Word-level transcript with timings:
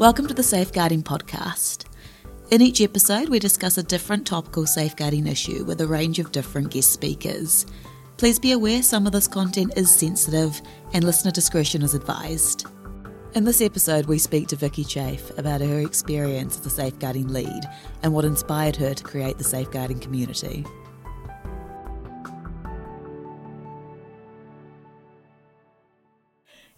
Welcome 0.00 0.28
to 0.28 0.34
the 0.34 0.42
Safeguarding 0.42 1.02
Podcast. 1.02 1.84
In 2.50 2.62
each 2.62 2.80
episode, 2.80 3.28
we 3.28 3.38
discuss 3.38 3.76
a 3.76 3.82
different 3.82 4.26
topical 4.26 4.66
safeguarding 4.66 5.26
issue 5.26 5.62
with 5.64 5.82
a 5.82 5.86
range 5.86 6.18
of 6.18 6.32
different 6.32 6.70
guest 6.70 6.90
speakers. 6.90 7.66
Please 8.16 8.38
be 8.38 8.52
aware 8.52 8.82
some 8.82 9.06
of 9.06 9.12
this 9.12 9.28
content 9.28 9.74
is 9.76 9.94
sensitive 9.94 10.62
and 10.94 11.04
listener 11.04 11.30
discretion 11.30 11.82
is 11.82 11.92
advised. 11.92 12.66
In 13.34 13.44
this 13.44 13.60
episode, 13.60 14.06
we 14.06 14.16
speak 14.16 14.48
to 14.48 14.56
Vikkey 14.56 14.86
Chaffe 14.86 15.36
about 15.36 15.60
her 15.60 15.80
experience 15.80 16.58
as 16.58 16.64
a 16.64 16.70
safeguarding 16.70 17.28
lead 17.28 17.64
and 18.02 18.14
what 18.14 18.24
inspired 18.24 18.76
her 18.76 18.94
to 18.94 19.04
create 19.04 19.36
the 19.36 19.44
safeguarding 19.44 20.00
community. 20.00 20.64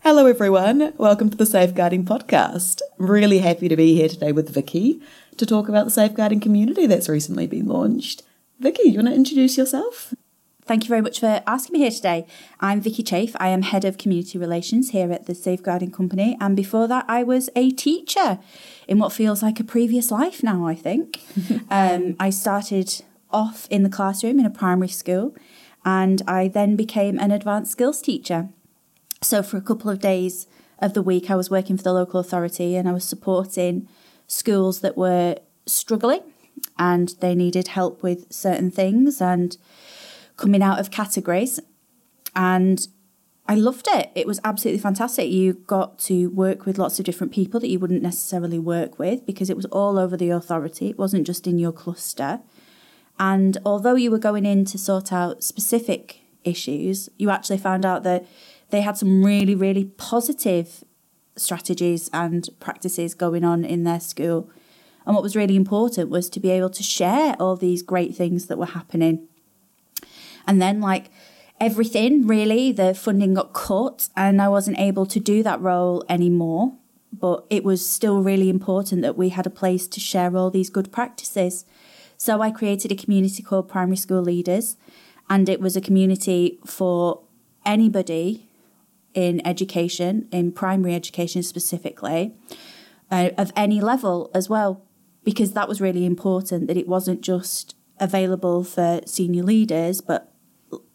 Hello, 0.05 0.27
everyone. 0.27 0.93
Welcome 0.97 1.31
to 1.31 1.37
the 1.37 1.47
Safeguarding 1.47 2.05
Podcast. 2.05 2.81
I'm 2.99 3.09
really 3.09 3.39
happy 3.39 3.69
to 3.69 3.77
be 3.77 3.95
here 3.95 4.09
today 4.09 4.33
with 4.33 4.53
Vikkey 4.53 5.01
to 5.37 5.47
talk 5.47 5.69
about 5.69 5.85
the 5.85 5.93
safeguarding 5.93 6.41
community 6.41 6.89
that's 6.89 7.09
recently 7.09 7.47
been 7.47 7.69
launched. 7.69 8.25
Vikkey, 8.61 8.87
you 8.87 8.97
want 8.97 9.07
to 9.07 9.15
introduce 9.15 9.57
yourself? 9.57 10.13
Thank 10.65 10.83
you 10.83 10.89
very 10.89 11.03
much 11.03 11.21
for 11.21 11.41
asking 11.47 11.75
me 11.75 11.79
here 11.79 11.93
today. 11.93 12.27
I'm 12.59 12.83
Vikkey 12.83 13.05
Chaffe. 13.05 13.37
I 13.39 13.51
am 13.51 13.63
Head 13.63 13.85
of 13.85 13.97
Community 13.97 14.39
Relations 14.39 14.91
here 14.91 15.13
at 15.13 15.27
the 15.27 15.37
Safeguarding 15.37 15.93
Company. 15.93 16.37
And 16.41 16.57
before 16.57 16.89
that, 16.89 17.05
I 17.07 17.23
was 17.23 17.49
a 17.55 17.71
teacher 17.71 18.41
in 18.89 18.99
what 18.99 19.13
feels 19.13 19.41
like 19.41 19.61
a 19.61 19.65
previous 19.65 20.11
life 20.11 20.43
now, 20.43 20.67
I 20.67 20.75
think. 20.75 21.21
um, 21.71 22.17
I 22.19 22.31
started 22.31 23.03
off 23.31 23.69
in 23.71 23.85
the 23.85 23.89
classroom 23.89 24.41
in 24.41 24.47
a 24.47 24.51
primary 24.51 24.89
school 24.89 25.37
and 25.85 26.23
I 26.27 26.49
then 26.49 26.75
became 26.75 27.21
an 27.21 27.31
advanced 27.31 27.71
skills 27.71 28.03
teacher. 28.03 28.49
So 29.23 29.43
for 29.43 29.57
a 29.57 29.63
couple 29.63 29.91
of 29.91 30.01
days 30.01 30.47
of 30.81 30.95
the 30.95 31.03
week, 31.03 31.31
I 31.31 31.37
was 31.37 31.51
working 31.51 31.77
for 31.77 31.85
the 31.85 31.93
local 31.93 32.21
authority 32.21 32.77
and 32.77 32.89
I 32.89 32.93
was 32.93 33.05
supporting 33.05 33.89
schools 34.27 34.81
that 34.81 34.97
were 34.97 35.37
struggling 35.65 36.23
and 36.79 37.15
they 37.21 37.35
needed 37.35 37.69
help 37.69 38.03
with 38.03 38.33
certain 38.33 38.71
things 38.71 39.21
and 39.21 39.57
coming 40.37 40.63
out 40.63 40.81
of 40.81 40.91
categories. 40.91 41.61
And 42.35 42.87
I 43.47 43.55
loved 43.55 43.87
it. 43.89 44.11
It 44.15 44.27
was 44.27 44.41
absolutely 44.45 44.81
fantastic. 44.81 45.31
You 45.31 45.55
got 45.55 45.99
to 46.01 46.29
work 46.31 46.67
with 46.67 46.79
lots 46.79 46.99
of 46.99 47.05
different 47.05 47.33
people 47.33 47.61
that 47.61 47.69
you 47.69 47.79
wouldn't 47.79 48.03
necessarily 48.03 48.59
work 48.59 48.99
with 48.99 49.25
because 49.27 49.51
it 49.51 49.57
was 49.57 49.67
all 49.67 49.99
over 49.99 50.17
the 50.17 50.31
authority. 50.31 50.89
It 50.89 50.99
wasn't 50.99 51.27
just 51.27 51.47
in 51.47 51.59
your 51.59 51.73
cluster. 51.73 52.41
And 53.19 53.59
although 53.65 53.95
you 53.95 54.11
were 54.11 54.19
going 54.19 54.47
in 54.47 54.65
to 54.67 54.79
sort 54.79 55.13
out 55.13 55.45
specific 55.45 56.21
issues, 56.45 57.09
you 57.19 57.31
actually 57.31 57.59
found 57.59 57.85
out 57.85 58.03
that 58.05 58.27
they 58.73 58.81
had 58.81 58.97
some 58.97 59.23
really, 59.23 59.55
really 59.55 59.85
positive 59.85 60.83
strategies 61.37 62.09
and 62.13 62.49
practices 62.59 63.15
going 63.15 63.45
on 63.45 63.65
in 63.67 63.85
their 63.85 64.01
school. 64.01 64.51
And 65.05 65.15
what 65.15 65.23
was 65.23 65.37
really 65.37 65.57
important 65.57 66.09
was 66.09 66.31
to 66.31 66.41
be 66.41 66.51
able 66.51 66.71
to 66.71 66.83
share 66.83 67.37
all 67.39 67.55
these 67.55 67.83
great 67.83 68.17
things 68.17 68.47
that 68.47 68.57
were 68.57 68.67
happening. 68.67 69.29
And 70.47 70.61
then, 70.61 70.81
like 70.81 71.11
everything, 71.61 72.27
really, 72.27 72.73
the 72.73 72.95
funding 72.95 73.35
got 73.35 73.53
cut, 73.53 74.09
and 74.17 74.41
I 74.41 74.49
wasn't 74.49 74.79
able 74.79 75.05
to 75.07 75.21
do 75.21 75.43
that 75.43 75.61
role 75.61 76.03
anymore. 76.09 76.73
But 77.13 77.45
it 77.51 77.65
was 77.65 77.87
still 77.87 78.23
really 78.23 78.49
important 78.49 79.03
that 79.03 79.19
we 79.19 79.29
had 79.29 79.47
a 79.47 79.51
place 79.51 79.87
to 79.87 80.01
share 80.01 80.35
all 80.35 80.51
these 80.51 80.71
good 80.71 80.91
practices. 80.91 81.67
So 82.17 82.41
I 82.41 82.51
created 82.51 82.91
a 82.91 82.97
community 82.97 83.43
called 83.43 83.69
Primary 83.69 83.97
School 83.99 84.23
Leaders, 84.23 84.77
and 85.29 85.47
it 85.51 85.61
was 85.61 85.77
a 85.77 85.81
community 85.83 86.59
for 86.65 87.21
anybody 87.67 88.49
in 89.15 89.47
education, 89.47 90.29
in 90.33 90.53
primary 90.53 90.95
education 90.95 91.43
specifically, 91.43 92.35
uh, 93.11 93.31
of 93.37 93.53
any 93.55 93.81
level 93.81 94.31
as 94.35 94.49
well, 94.49 94.83
because 95.25 95.53
that 95.53 95.69
was 95.69 95.81
really 95.81 96.05
important 96.05 96.67
that 96.67 96.77
it 96.77 96.89
wasn't 96.89 97.21
just 97.21 97.77
available 98.01 98.65
for 98.65 99.01
senior 99.07 99.43
leaders, 99.43 100.01
but 100.01 100.33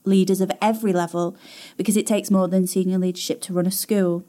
leaders 0.03 0.41
of 0.41 0.52
every 0.62 0.94
level, 0.94 1.38
because 1.78 1.97
it 1.97 2.08
takes 2.08 2.31
more 2.31 2.47
than 2.47 2.66
senior 2.66 2.97
leadership 2.97 3.41
to 3.41 3.53
run 3.53 3.66
a 3.66 3.72
school. 3.72 4.25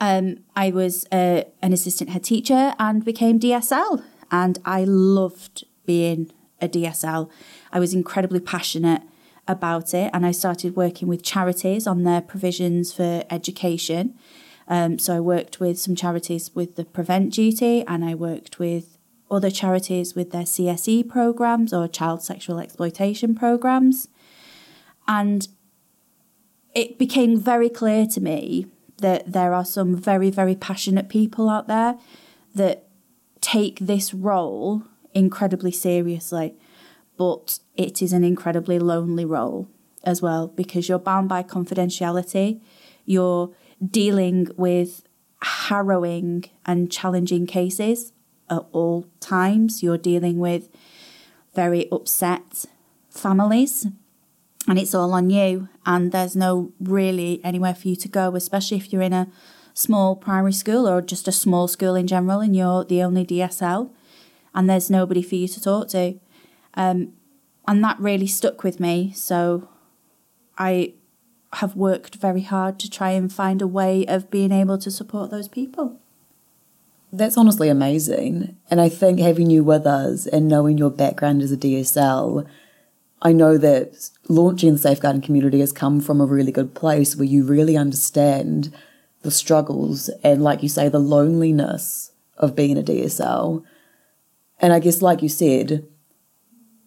Um, 0.00 0.38
I 0.56 0.70
was 0.70 1.06
uh, 1.12 1.44
an 1.62 1.72
assistant 1.72 2.10
head 2.10 2.24
teacher 2.24 2.74
and 2.78 3.04
became 3.04 3.38
DSL, 3.38 4.02
and 4.30 4.58
I 4.64 4.84
loved 4.84 5.64
being 5.86 6.32
a 6.60 6.68
DSL. 6.68 7.30
I 7.72 7.78
was 7.78 7.94
incredibly 7.94 8.40
passionate 8.40 9.02
about 9.46 9.92
it 9.92 10.10
and 10.12 10.24
I 10.24 10.30
started 10.30 10.76
working 10.76 11.08
with 11.08 11.22
charities 11.22 11.86
on 11.86 12.04
their 12.04 12.20
provisions 12.20 12.92
for 12.92 13.24
education. 13.30 14.14
Um, 14.68 14.98
so 14.98 15.16
I 15.16 15.20
worked 15.20 15.60
with 15.60 15.78
some 15.78 15.94
charities 15.94 16.50
with 16.54 16.76
the 16.76 16.84
prevent 16.84 17.32
duty 17.32 17.84
and 17.86 18.04
I 18.04 18.14
worked 18.14 18.58
with 18.58 18.96
other 19.30 19.50
charities 19.50 20.14
with 20.14 20.30
their 20.30 20.44
CSE 20.44 21.08
programs 21.08 21.72
or 21.72 21.88
child 21.88 22.22
sexual 22.22 22.58
exploitation 22.58 23.34
programs. 23.34 24.08
And 25.06 25.46
it 26.74 26.98
became 26.98 27.38
very 27.38 27.68
clear 27.68 28.06
to 28.06 28.20
me 28.20 28.66
that 28.98 29.32
there 29.32 29.52
are 29.52 29.64
some 29.64 29.94
very, 29.94 30.30
very 30.30 30.54
passionate 30.54 31.08
people 31.08 31.50
out 31.50 31.68
there 31.68 31.98
that 32.54 32.86
take 33.40 33.78
this 33.80 34.14
role 34.14 34.84
incredibly 35.12 35.70
seriously 35.70 36.54
but 37.16 37.58
it 37.76 38.02
is 38.02 38.12
an 38.12 38.24
incredibly 38.24 38.78
lonely 38.78 39.24
role 39.24 39.68
as 40.02 40.20
well 40.20 40.48
because 40.48 40.88
you're 40.88 40.98
bound 40.98 41.28
by 41.28 41.42
confidentiality. 41.42 42.60
You're 43.04 43.50
dealing 43.84 44.48
with 44.56 45.02
harrowing 45.42 46.44
and 46.64 46.90
challenging 46.90 47.46
cases 47.46 48.12
at 48.50 48.64
all 48.72 49.06
times. 49.20 49.82
You're 49.82 49.98
dealing 49.98 50.38
with 50.38 50.68
very 51.54 51.88
upset 51.90 52.64
families 53.10 53.86
and 54.66 54.78
it's 54.78 54.94
all 54.94 55.12
on 55.12 55.30
you 55.30 55.68
and 55.86 56.10
there's 56.10 56.34
no 56.34 56.72
really 56.80 57.40
anywhere 57.44 57.74
for 57.74 57.88
you 57.88 57.94
to 57.94 58.08
go 58.08 58.34
especially 58.34 58.76
if 58.76 58.92
you're 58.92 59.02
in 59.02 59.12
a 59.12 59.28
small 59.72 60.16
primary 60.16 60.52
school 60.52 60.88
or 60.88 61.00
just 61.00 61.28
a 61.28 61.32
small 61.32 61.68
school 61.68 61.94
in 61.94 62.06
general 62.06 62.40
and 62.40 62.56
you're 62.56 62.84
the 62.84 63.02
only 63.02 63.24
DSL 63.24 63.90
and 64.54 64.68
there's 64.68 64.90
nobody 64.90 65.22
for 65.22 65.34
you 65.34 65.48
to 65.48 65.60
talk 65.60 65.88
to 65.88 66.18
um, 66.74 67.12
and 67.66 67.82
that 67.82 67.98
really 67.98 68.26
stuck 68.26 68.62
with 68.62 68.78
me. 68.80 69.12
So 69.14 69.68
I 70.58 70.94
have 71.54 71.76
worked 71.76 72.16
very 72.16 72.42
hard 72.42 72.78
to 72.80 72.90
try 72.90 73.10
and 73.10 73.32
find 73.32 73.62
a 73.62 73.66
way 73.66 74.04
of 74.06 74.30
being 74.30 74.52
able 74.52 74.78
to 74.78 74.90
support 74.90 75.30
those 75.30 75.48
people. 75.48 76.00
That's 77.12 77.38
honestly 77.38 77.68
amazing. 77.68 78.56
And 78.70 78.80
I 78.80 78.88
think 78.88 79.20
having 79.20 79.48
you 79.48 79.62
with 79.62 79.86
us 79.86 80.26
and 80.26 80.48
knowing 80.48 80.78
your 80.78 80.90
background 80.90 81.42
as 81.42 81.52
a 81.52 81.56
DSL, 81.56 82.44
I 83.22 83.32
know 83.32 83.56
that 83.56 84.10
launching 84.28 84.72
the 84.72 84.78
safeguarding 84.78 85.22
community 85.22 85.60
has 85.60 85.72
come 85.72 86.00
from 86.00 86.20
a 86.20 86.26
really 86.26 86.52
good 86.52 86.74
place 86.74 87.14
where 87.14 87.24
you 87.24 87.44
really 87.44 87.76
understand 87.76 88.74
the 89.22 89.30
struggles 89.30 90.10
and, 90.22 90.42
like 90.42 90.62
you 90.62 90.68
say, 90.68 90.88
the 90.88 90.98
loneliness 90.98 92.10
of 92.36 92.56
being 92.56 92.76
a 92.76 92.82
DSL. 92.82 93.62
And 94.58 94.72
I 94.72 94.80
guess, 94.80 95.00
like 95.00 95.22
you 95.22 95.28
said, 95.28 95.86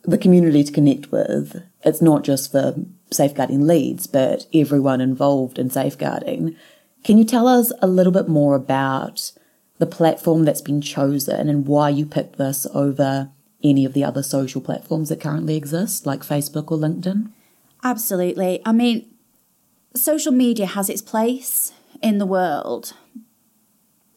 the 0.08 0.18
community 0.18 0.64
to 0.64 0.72
connect 0.72 1.12
with. 1.12 1.62
It's 1.84 2.02
not 2.02 2.24
just 2.24 2.52
for 2.52 2.76
safeguarding 3.12 3.68
leads, 3.68 4.08
but 4.08 4.48
everyone 4.54 5.02
involved 5.02 5.60
in 5.60 5.70
safeguarding. 5.70 6.56
Can 7.04 7.18
you 7.18 7.26
tell 7.26 7.48
us 7.48 7.72
a 7.82 7.88
little 7.88 8.14
bit 8.14 8.30
more 8.30 8.56
about 8.56 9.34
the 9.80 9.86
platform 9.86 10.46
that's 10.46 10.62
been 10.62 10.82
chosen 10.82 11.50
and 11.50 11.68
why 11.68 11.90
you 11.90 12.06
picked 12.06 12.38
this 12.38 12.66
over 12.74 13.30
any 13.64 13.86
of 13.86 13.94
the 13.94 14.04
other 14.04 14.24
social 14.24 14.62
platforms 14.62 15.10
that 15.10 15.20
currently 15.20 15.56
exist, 15.56 16.06
like 16.06 16.22
Facebook 16.22 16.72
or 16.72 16.78
LinkedIn? 16.78 17.32
Absolutely. 17.84 18.62
I 18.66 18.72
mean, 18.72 19.06
social 19.94 20.32
media 20.32 20.68
has 20.68 20.90
its 20.90 21.02
place 21.02 21.74
in 22.02 22.18
the 22.18 22.26
world, 22.26 22.94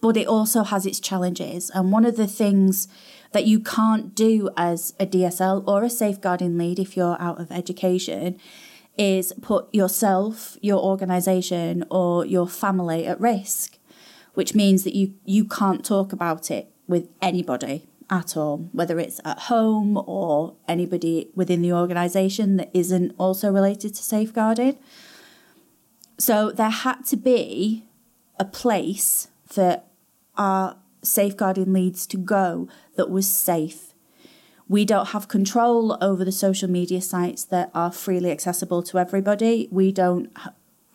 but 0.00 0.16
it 0.16 0.26
also 0.26 0.62
has 0.62 0.86
its 0.86 1.00
challenges. 1.00 1.70
And 1.70 1.92
one 1.92 2.04
of 2.04 2.16
the 2.16 2.26
things 2.26 2.88
that 3.32 3.46
you 3.46 3.60
can't 3.60 4.14
do 4.14 4.50
as 4.56 4.94
a 4.98 5.06
DSL 5.06 5.66
or 5.66 5.84
a 5.84 5.90
safeguarding 5.90 6.58
lead 6.58 6.78
if 6.78 6.96
you're 6.96 7.20
out 7.20 7.40
of 7.40 7.50
education 7.52 8.38
is 8.98 9.32
put 9.40 9.72
yourself, 9.74 10.56
your 10.60 10.78
organization, 10.78 11.84
or 11.90 12.26
your 12.26 12.46
family 12.48 13.06
at 13.06 13.20
risk, 13.20 13.78
which 14.34 14.54
means 14.54 14.84
that 14.84 14.94
you, 14.94 15.14
you 15.24 15.44
can't 15.44 15.84
talk 15.84 16.12
about 16.12 16.50
it 16.50 16.70
with 16.86 17.08
anybody 17.22 17.86
at 18.10 18.36
all, 18.36 18.68
whether 18.72 18.98
it's 18.98 19.20
at 19.24 19.38
home 19.38 19.96
or 19.96 20.56
anybody 20.66 21.30
within 21.34 21.62
the 21.62 21.72
organization 21.72 22.56
that 22.56 22.68
isn't 22.74 23.14
also 23.16 23.50
related 23.50 23.94
to 23.94 24.02
safeguarding. 24.02 24.76
So 26.18 26.50
there 26.50 26.70
had 26.70 27.06
to 27.06 27.16
be 27.16 27.84
a 28.38 28.44
place 28.44 29.28
for 29.46 29.82
our 30.36 30.76
safeguarding 31.02 31.72
leads 31.72 32.06
to 32.08 32.16
go 32.16 32.68
that 32.96 33.10
was 33.10 33.28
safe. 33.28 33.94
We 34.68 34.84
don't 34.84 35.08
have 35.08 35.28
control 35.28 35.98
over 36.00 36.24
the 36.24 36.32
social 36.32 36.70
media 36.70 37.00
sites 37.00 37.44
that 37.46 37.70
are 37.74 37.90
freely 37.90 38.30
accessible 38.30 38.82
to 38.84 38.98
everybody. 38.98 39.68
We 39.70 39.90
don't 39.90 40.30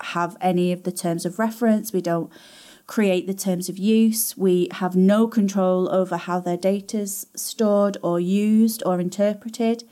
have 0.02 0.38
any 0.40 0.72
of 0.72 0.84
the 0.84 0.92
terms 0.92 1.25
of 1.25 1.40
reference. 1.40 1.92
We 1.92 2.02
don't 2.02 2.31
create 2.88 3.28
the 3.28 3.34
terms 3.34 3.68
of 3.68 3.78
use. 3.78 4.38
We 4.38 4.69
have 4.72 4.96
no 4.96 5.28
control 5.28 5.90
over 5.94 6.18
how 6.18 6.40
their 6.40 6.57
data's 6.57 7.28
stored 7.36 7.98
or 8.02 8.19
used 8.19 8.84
or 8.86 9.00
interpreted. 9.00 9.84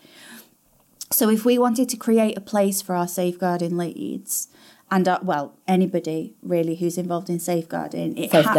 So 1.11 1.29
if 1.29 1.45
we 1.45 1.57
wanted 1.57 1.89
to 1.89 1.97
create 1.97 2.37
a 2.37 2.41
place 2.41 2.81
for 2.81 2.95
our 2.95 3.07
safeguarding 3.07 3.77
leads, 3.77 4.47
and 4.93 5.07
uh, 5.07 5.19
well, 5.23 5.55
anybody 5.67 6.35
really 6.43 6.75
who's 6.75 6.99
involved 6.99 7.27
in 7.27 7.39
safeguarding, 7.39 8.15
it 8.15 8.29
Safe 8.29 8.43
to 8.43 8.49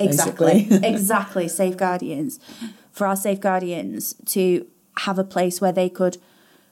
exactly, 0.00 0.66
exactly, 0.82 1.44
safeguardians, 1.44 2.38
for 2.90 3.06
our 3.06 3.14
safeguardians 3.14 4.14
to 4.32 4.66
have 5.00 5.18
a 5.18 5.24
place 5.24 5.60
where 5.60 5.70
they 5.70 5.90
could 5.90 6.16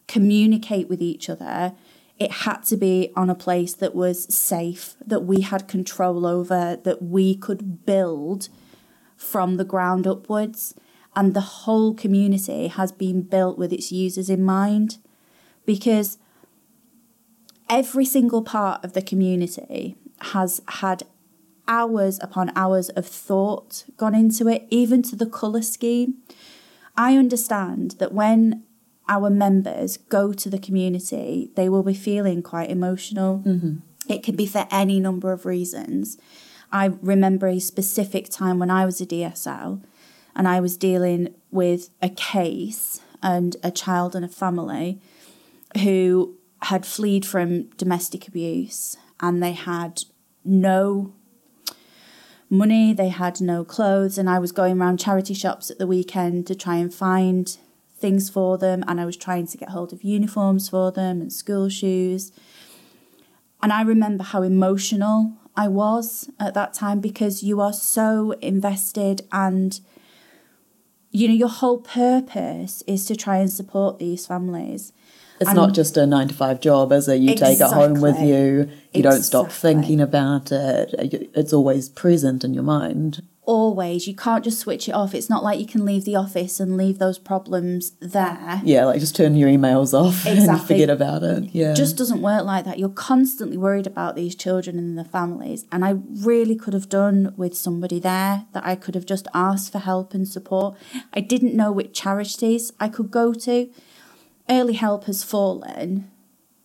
communicate 0.06 0.88
with 0.88 1.02
each 1.02 1.28
other. 1.28 1.74
It 2.18 2.32
had 2.32 2.62
to 2.64 2.78
be 2.78 3.12
on 3.14 3.28
a 3.28 3.34
place 3.34 3.74
that 3.74 3.94
was 3.94 4.24
safe, 4.34 4.96
that 5.06 5.20
we 5.20 5.42
had 5.42 5.68
control 5.68 6.24
over, 6.24 6.78
that 6.82 7.02
we 7.02 7.34
could 7.34 7.84
build 7.84 8.48
from 9.18 9.58
the 9.58 9.66
ground 9.66 10.06
upwards. 10.06 10.74
And 11.14 11.34
the 11.34 11.42
whole 11.42 11.92
community 11.92 12.68
has 12.68 12.90
been 12.90 13.20
built 13.20 13.58
with 13.58 13.70
its 13.70 13.92
users 13.92 14.30
in 14.30 14.42
mind 14.42 14.96
because 15.66 16.16
every 17.68 18.04
single 18.04 18.42
part 18.42 18.84
of 18.84 18.92
the 18.92 19.02
community 19.02 19.96
has 20.20 20.60
had 20.68 21.02
hours 21.66 22.18
upon 22.22 22.50
hours 22.56 22.88
of 22.90 23.06
thought 23.06 23.84
gone 23.96 24.14
into 24.14 24.48
it, 24.48 24.66
even 24.70 25.02
to 25.02 25.16
the 25.16 25.26
colour 25.26 25.62
scheme. 25.62 26.14
I 26.96 27.16
understand 27.16 27.92
that 27.98 28.12
when 28.12 28.64
our 29.08 29.30
members 29.30 29.96
go 29.96 30.32
to 30.32 30.50
the 30.50 30.58
community, 30.58 31.50
they 31.54 31.68
will 31.68 31.82
be 31.82 31.94
feeling 31.94 32.42
quite 32.42 32.70
emotional. 32.70 33.42
Mm-hmm. 33.46 33.76
It 34.10 34.22
could 34.22 34.36
be 34.36 34.46
for 34.46 34.66
any 34.70 35.00
number 35.00 35.32
of 35.32 35.46
reasons. 35.46 36.18
I 36.72 36.86
remember 37.00 37.46
a 37.46 37.60
specific 37.60 38.28
time 38.28 38.58
when 38.58 38.70
I 38.70 38.84
was 38.84 39.00
a 39.00 39.06
DSL 39.06 39.82
and 40.34 40.48
I 40.48 40.60
was 40.60 40.76
dealing 40.76 41.34
with 41.50 41.90
a 42.02 42.08
case 42.08 43.00
and 43.22 43.56
a 43.62 43.70
child 43.70 44.14
and 44.14 44.24
a 44.24 44.28
family 44.28 45.00
who 45.82 46.37
had 46.62 46.84
fled 46.84 47.24
from 47.24 47.64
domestic 47.76 48.28
abuse 48.28 48.96
and 49.20 49.42
they 49.42 49.52
had 49.52 50.02
no 50.44 51.12
money, 52.50 52.92
they 52.92 53.08
had 53.08 53.40
no 53.40 53.64
clothes, 53.64 54.18
and 54.18 54.28
I 54.28 54.38
was 54.38 54.52
going 54.52 54.80
around 54.80 54.98
charity 54.98 55.34
shops 55.34 55.70
at 55.70 55.78
the 55.78 55.86
weekend 55.86 56.46
to 56.46 56.54
try 56.54 56.76
and 56.76 56.92
find 56.92 57.56
things 57.98 58.30
for 58.30 58.56
them, 58.56 58.84
and 58.86 59.00
I 59.00 59.04
was 59.04 59.16
trying 59.16 59.46
to 59.48 59.58
get 59.58 59.70
hold 59.70 59.92
of 59.92 60.02
uniforms 60.02 60.68
for 60.68 60.90
them 60.90 61.20
and 61.20 61.32
school 61.32 61.68
shoes. 61.68 62.32
And 63.62 63.72
I 63.72 63.82
remember 63.82 64.24
how 64.24 64.42
emotional 64.42 65.32
I 65.56 65.68
was 65.68 66.30
at 66.38 66.54
that 66.54 66.74
time 66.74 67.00
because 67.00 67.42
you 67.42 67.60
are 67.60 67.72
so 67.72 68.32
invested 68.40 69.22
and 69.32 69.80
you 71.10 71.26
know 71.26 71.34
your 71.34 71.48
whole 71.48 71.78
purpose 71.78 72.82
is 72.86 73.04
to 73.06 73.16
try 73.16 73.38
and 73.38 73.50
support 73.50 73.98
these 73.98 74.26
families. 74.26 74.92
It's 75.40 75.48
And- 75.50 75.56
not 75.56 75.72
just 75.74 75.96
a 75.96 76.06
nine 76.06 76.28
to 76.28 76.34
five 76.34 76.60
job, 76.60 76.92
is 76.92 77.08
it? 77.08 77.20
You 77.20 77.34
take 77.34 77.60
it 77.60 77.66
home 77.70 78.00
with 78.00 78.12
Exactly. 78.18 78.32
you. 78.32 78.68
You 78.94 79.02
don't 79.02 79.22
stop 79.22 79.50
thinking 79.52 80.00
about 80.00 80.50
it. 80.50 80.94
Uh, 80.98 81.18
it's 81.34 81.52
always 81.52 81.88
present 81.88 82.44
in 82.44 82.54
your 82.54 82.64
mind. 82.64 83.22
always 83.50 84.06
you 84.06 84.14
can't 84.14 84.44
just 84.44 84.58
switch 84.58 84.90
it 84.90 84.92
off 84.92 85.14
it's 85.14 85.30
not 85.30 85.42
like 85.42 85.58
you 85.58 85.64
can 85.64 85.82
leave 85.86 86.04
the 86.04 86.14
office 86.14 86.60
and 86.60 86.76
leave 86.76 86.98
those 86.98 87.18
problems 87.18 87.92
there 87.98 88.60
Yeah, 88.62 88.84
like 88.84 89.00
just 89.00 89.16
turn 89.16 89.36
your 89.36 89.48
emails 89.48 89.94
off 89.94 90.26
and 90.30 90.60
forget 90.60 90.90
about 90.90 91.22
it. 91.22 91.44
Yeah. 91.54 91.72
just 91.72 91.96
doesn't 91.96 92.20
work 92.20 92.44
like 92.44 92.66
that 92.66 92.78
you're 92.78 92.90
constantly 92.90 93.56
worried 93.56 93.86
about 93.86 94.16
these 94.16 94.34
children 94.34 94.76
and 94.78 94.98
their 94.98 95.06
families 95.18 95.64
and 95.72 95.82
i 95.82 95.94
really 96.30 96.56
could 96.56 96.74
have 96.74 96.90
done 96.90 97.32
with 97.38 97.56
somebody 97.56 97.98
there 97.98 98.44
that 98.52 98.66
i 98.66 98.74
could 98.74 98.94
have 98.94 99.06
just 99.06 99.26
asked 99.32 99.72
for 99.72 99.78
help 99.78 100.12
and 100.12 100.28
support 100.28 100.76
i 101.14 101.20
didn't 101.20 101.54
know 101.56 101.72
which 101.72 101.94
charities 101.94 102.70
i 102.78 102.86
could 102.86 103.10
go 103.10 103.32
to 103.32 103.70
early 104.50 104.74
help 104.74 105.04
has 105.04 105.22
fallen 105.24 106.10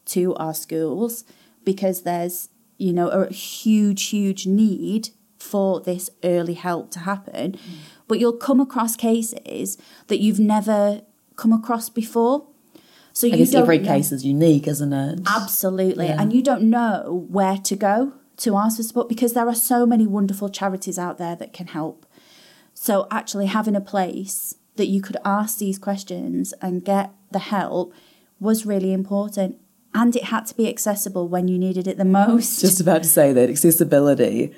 to 0.06 0.36
our 0.36 0.54
schools 0.54 1.24
because 1.64 2.02
there's 2.04 2.50
you 2.78 2.94
know 2.94 3.08
a 3.10 3.32
huge 3.32 4.10
huge 4.10 4.46
need 4.46 5.10
for 5.38 5.80
this 5.82 6.10
early 6.24 6.54
help 6.54 6.92
to 6.92 7.00
happen 7.00 7.54
mm. 7.54 7.60
but 8.08 8.20
you'll 8.20 8.34
come 8.34 8.60
across 8.60 8.96
cases 8.96 9.78
that 10.08 10.20
you've 10.20 10.40
never 10.40 11.02
come 11.36 11.52
across 11.52 11.90
before 11.90 12.48
so 13.14 13.28
I 13.28 13.32
you 13.32 13.38
guess 13.38 13.52
don't 13.52 13.62
every 13.62 13.78
know- 13.78 13.88
case 13.88 14.12
is 14.12 14.26
unique, 14.26 14.68
isn't 14.68 14.92
it? 14.92 15.20
Absolutely. 15.28 16.08
Yeah. 16.08 16.20
And 16.20 16.34
you 16.34 16.42
don't 16.42 16.64
know 16.64 17.28
where 17.30 17.58
to 17.58 17.76
go 17.76 18.14
to 18.38 18.58
ask 18.58 18.78
for 18.78 18.84
support 18.84 19.08
because 19.08 19.34
there 19.34 19.48
are 19.48 19.56
so 19.56 19.86
many 19.86 20.08
wonderful 20.08 20.50
charities 20.50 20.98
out 20.98 21.20
there 21.20 21.36
that 21.36 21.54
can 21.54 21.68
help. 21.68 22.08
So, 22.74 23.08
actually, 23.12 23.46
having 23.46 23.76
a 23.76 23.82
place 23.82 24.56
that 24.78 24.88
you 24.88 25.00
could 25.00 25.18
ask 25.24 25.60
these 25.60 25.78
questions 25.78 26.54
and 26.60 26.84
get 26.84 27.12
the 27.34 27.40
help 27.40 27.94
was 28.40 28.66
really 28.66 28.94
important. 28.94 29.60
And 29.96 30.16
it 30.16 30.26
had 30.26 30.48
to 30.48 30.56
be 30.56 30.68
accessible 30.68 31.28
when 31.28 31.48
you 31.48 31.60
needed 31.60 31.88
it 31.88 31.98
the 31.98 32.06
most. 32.06 32.62
Just 32.62 32.82
about 32.82 33.04
to 33.04 33.10
say 33.10 33.32
that 33.32 33.50
accessibility. 33.50 34.54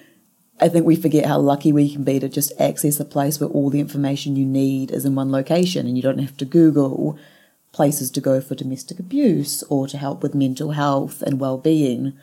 I 0.62 0.70
think 0.70 0.86
we 0.86 0.96
forget 0.96 1.26
how 1.26 1.40
lucky 1.40 1.74
we 1.74 1.92
can 1.92 2.06
be 2.06 2.20
to 2.20 2.30
just 2.30 2.54
access 2.58 3.00
a 3.02 3.06
place 3.06 3.40
where 3.40 3.50
all 3.50 3.70
the 3.70 3.82
information 3.82 4.38
you 4.38 4.46
need 4.46 4.92
is 4.92 5.04
in 5.04 5.14
one 5.14 5.32
location 5.32 5.86
and 5.86 5.98
you 5.98 6.02
don't 6.02 6.20
have 6.20 6.38
to 6.38 6.46
Google 6.46 7.20
places 7.74 8.10
to 8.12 8.22
go 8.22 8.40
for 8.40 8.56
domestic 8.56 8.98
abuse 8.98 9.62
or 9.64 9.86
to 9.88 9.98
help 9.98 10.24
with 10.24 10.34
mental 10.34 10.72
health 10.72 11.22
and 11.22 11.42
well-being. 11.42 12.14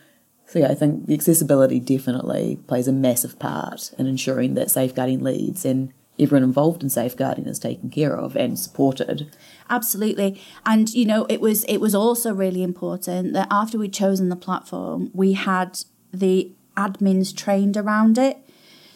So 0.46 0.60
yeah, 0.60 0.68
I 0.68 0.74
think 0.74 1.06
the 1.06 1.14
accessibility 1.14 1.78
definitely 1.78 2.58
plays 2.66 2.88
a 2.88 2.92
massive 2.92 3.38
part 3.38 3.92
in 3.98 4.06
ensuring 4.06 4.54
that 4.54 4.70
safeguarding 4.70 5.22
leads 5.22 5.66
and 5.66 5.92
everyone 6.18 6.44
involved 6.44 6.82
in 6.82 6.90
safeguarding 6.90 7.46
is 7.46 7.58
taken 7.58 7.90
care 7.90 8.16
of 8.16 8.36
and 8.36 8.58
supported. 8.58 9.34
Absolutely. 9.70 10.40
And 10.66 10.92
you 10.92 11.04
know, 11.04 11.26
it 11.28 11.40
was 11.40 11.64
it 11.64 11.78
was 11.78 11.94
also 11.94 12.32
really 12.32 12.62
important 12.62 13.32
that 13.32 13.48
after 13.50 13.78
we'd 13.78 13.94
chosen 13.94 14.28
the 14.28 14.36
platform, 14.36 15.10
we 15.12 15.32
had 15.32 15.80
the 16.12 16.52
admins 16.76 17.36
trained 17.36 17.76
around 17.76 18.18
it 18.18 18.38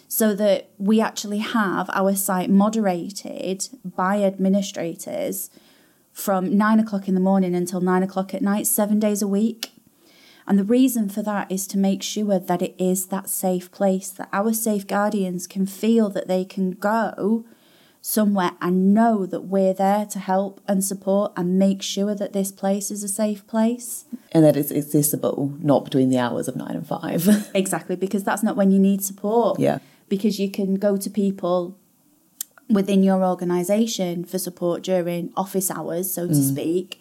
so 0.09 0.35
that 0.35 0.71
we 0.79 1.01
actually 1.01 1.39
have 1.39 1.91
our 1.93 2.15
site 2.15 2.49
moderated 2.49 3.69
by 3.85 4.23
administrators 4.23 5.51
from 6.13 6.57
nine 6.57 6.79
o'clock 6.81 7.09
in 7.09 7.15
the 7.15 7.21
morning 7.21 7.55
until 7.55 7.81
nine 7.81 8.03
o'clock 8.03 8.33
at 8.33 8.41
night, 8.41 8.67
seven 8.67 8.99
days 8.99 9.21
a 9.21 9.29
week. 9.29 9.73
And 10.47 10.59
the 10.59 10.65
reason 10.65 11.09
for 11.09 11.23
that 11.23 11.51
is 11.51 11.67
to 11.69 11.79
make 11.79 12.03
sure 12.03 12.39
that 12.39 12.63
it 12.63 12.75
is 12.79 13.07
that 13.07 13.29
safe 13.29 13.71
place, 13.73 14.11
that 14.11 14.29
our 14.33 14.53
safe 14.53 14.87
guardians 14.87 15.47
can 15.47 15.67
feel 15.67 16.09
that 16.11 16.29
they 16.29 16.45
can 16.45 16.73
go 16.73 17.45
somewhere 18.01 18.53
and 18.61 18.95
know 18.95 19.27
that 19.27 19.41
we're 19.41 19.75
there 19.75 20.07
to 20.07 20.21
help 20.21 20.61
and 20.69 20.85
support 20.85 21.33
and 21.37 21.59
make 21.59 21.83
sure 21.83 22.15
that 22.15 22.33
this 22.33 22.53
place 22.53 22.93
is 22.93 23.03
a 23.03 23.09
safe 23.09 23.45
place. 23.49 24.05
And 24.31 24.45
that 24.45 24.57
it's 24.57 24.71
accessible, 24.71 25.53
not 25.59 25.85
between 25.85 26.11
the 26.11 26.19
hours 26.19 26.47
of 26.47 26.55
nine 26.55 26.77
and 26.77 26.87
five. 26.87 27.27
Exactly, 27.55 27.97
because 27.97 28.23
that's 28.23 28.45
not 28.45 28.55
when 28.55 28.71
you 28.71 28.79
need 28.79 29.03
support. 29.03 29.59
Yeah. 29.59 29.79
Because 30.09 30.39
you 30.39 30.49
can 30.49 30.77
go 30.77 30.97
to 30.97 31.11
people 31.11 31.77
within 32.69 33.03
your 33.03 33.25
organisation 33.25 34.25
for 34.25 34.39
support 34.39 34.85
during 34.85 35.33
office 35.37 35.69
hours, 35.71 36.13
so 36.13 36.29
to 36.29 36.35
mm. 36.35 36.49
speak. 36.49 37.01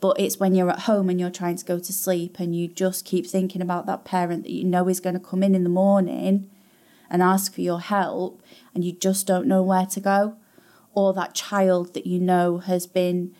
But 0.00 0.20
it's 0.20 0.38
when 0.38 0.54
you're 0.54 0.70
at 0.70 0.80
home 0.80 1.10
and 1.10 1.18
you're 1.18 1.30
trying 1.30 1.56
to 1.56 1.64
go 1.64 1.78
to 1.78 1.92
sleep 1.92 2.38
and 2.38 2.54
you 2.54 2.68
just 2.68 3.04
keep 3.04 3.26
thinking 3.26 3.60
about 3.60 3.86
that 3.86 4.04
parent 4.04 4.44
that 4.44 4.52
you 4.52 4.64
know 4.64 4.88
is 4.88 5.00
going 5.00 5.14
to 5.14 5.20
come 5.20 5.42
in 5.42 5.54
in 5.54 5.64
the 5.64 5.70
morning 5.70 6.48
and 7.10 7.22
ask 7.22 7.52
for 7.54 7.62
your 7.62 7.80
help 7.80 8.42
and 8.74 8.84
you 8.84 8.92
just 8.92 9.26
don't 9.26 9.46
know 9.46 9.62
where 9.62 9.86
to 9.86 10.00
go. 10.00 10.36
Or 10.94 11.12
that 11.14 11.34
child 11.34 11.94
that 11.94 12.06
you 12.06 12.20
know 12.20 12.58
has 12.58 12.86
been 12.86 13.34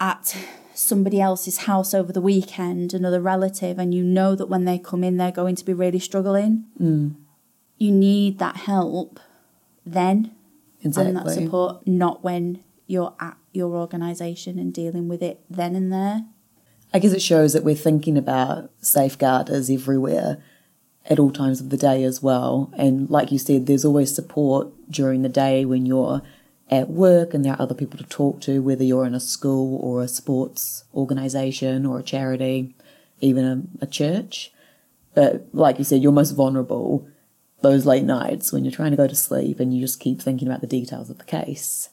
at 0.00 0.36
somebody 0.74 1.20
else's 1.20 1.58
house 1.58 1.94
over 1.94 2.12
the 2.12 2.20
weekend, 2.20 2.92
another 2.92 3.20
relative, 3.20 3.78
and 3.78 3.94
you 3.94 4.02
know 4.02 4.34
that 4.34 4.46
when 4.46 4.64
they 4.64 4.78
come 4.78 5.04
in, 5.04 5.16
they're 5.16 5.30
going 5.30 5.56
to 5.56 5.64
be 5.64 5.72
really 5.72 5.98
struggling. 5.98 6.64
Mm. 6.80 7.14
You 7.78 7.92
need 7.92 8.38
that 8.38 8.56
help 8.56 9.20
then 9.86 10.34
and 10.82 11.16
that 11.16 11.30
support, 11.30 11.86
not 11.86 12.22
when 12.22 12.62
you're 12.86 13.14
at 13.20 13.36
your 13.52 13.74
organisation 13.74 14.58
and 14.58 14.72
dealing 14.72 15.08
with 15.08 15.22
it 15.22 15.40
then 15.48 15.74
and 15.74 15.92
there. 15.92 16.24
I 16.92 16.98
guess 16.98 17.12
it 17.12 17.22
shows 17.22 17.52
that 17.52 17.64
we're 17.64 17.74
thinking 17.74 18.16
about 18.16 18.70
safeguarders 18.80 19.72
everywhere 19.72 20.42
at 21.06 21.18
all 21.18 21.30
times 21.30 21.60
of 21.60 21.70
the 21.70 21.76
day 21.76 22.04
as 22.04 22.22
well. 22.22 22.72
And 22.76 23.10
like 23.10 23.32
you 23.32 23.38
said, 23.38 23.66
there's 23.66 23.84
always 23.84 24.14
support 24.14 24.68
during 24.90 25.22
the 25.22 25.28
day 25.28 25.64
when 25.64 25.86
you're 25.86 26.22
at 26.70 26.88
work 26.88 27.34
and 27.34 27.44
there 27.44 27.52
are 27.52 27.62
other 27.62 27.74
people 27.74 27.98
to 27.98 28.04
talk 28.04 28.40
to, 28.42 28.62
whether 28.62 28.84
you're 28.84 29.06
in 29.06 29.14
a 29.14 29.20
school 29.20 29.78
or 29.82 30.02
a 30.02 30.08
sports 30.08 30.84
organisation 30.94 31.84
or 31.84 31.98
a 31.98 32.02
charity, 32.02 32.74
even 33.20 33.44
a, 33.44 33.84
a 33.84 33.86
church. 33.86 34.52
But 35.14 35.46
like 35.52 35.78
you 35.78 35.84
said, 35.84 36.02
you're 36.02 36.12
most 36.12 36.32
vulnerable 36.32 37.06
those 37.60 37.86
late 37.86 38.04
nights 38.04 38.52
when 38.52 38.64
you're 38.64 38.70
trying 38.72 38.90
to 38.90 38.96
go 38.96 39.08
to 39.08 39.14
sleep 39.14 39.58
and 39.58 39.74
you 39.74 39.80
just 39.80 39.98
keep 39.98 40.20
thinking 40.20 40.46
about 40.46 40.60
the 40.60 40.66
details 40.66 41.10
of 41.10 41.18
the 41.18 41.24
case. 41.24 41.88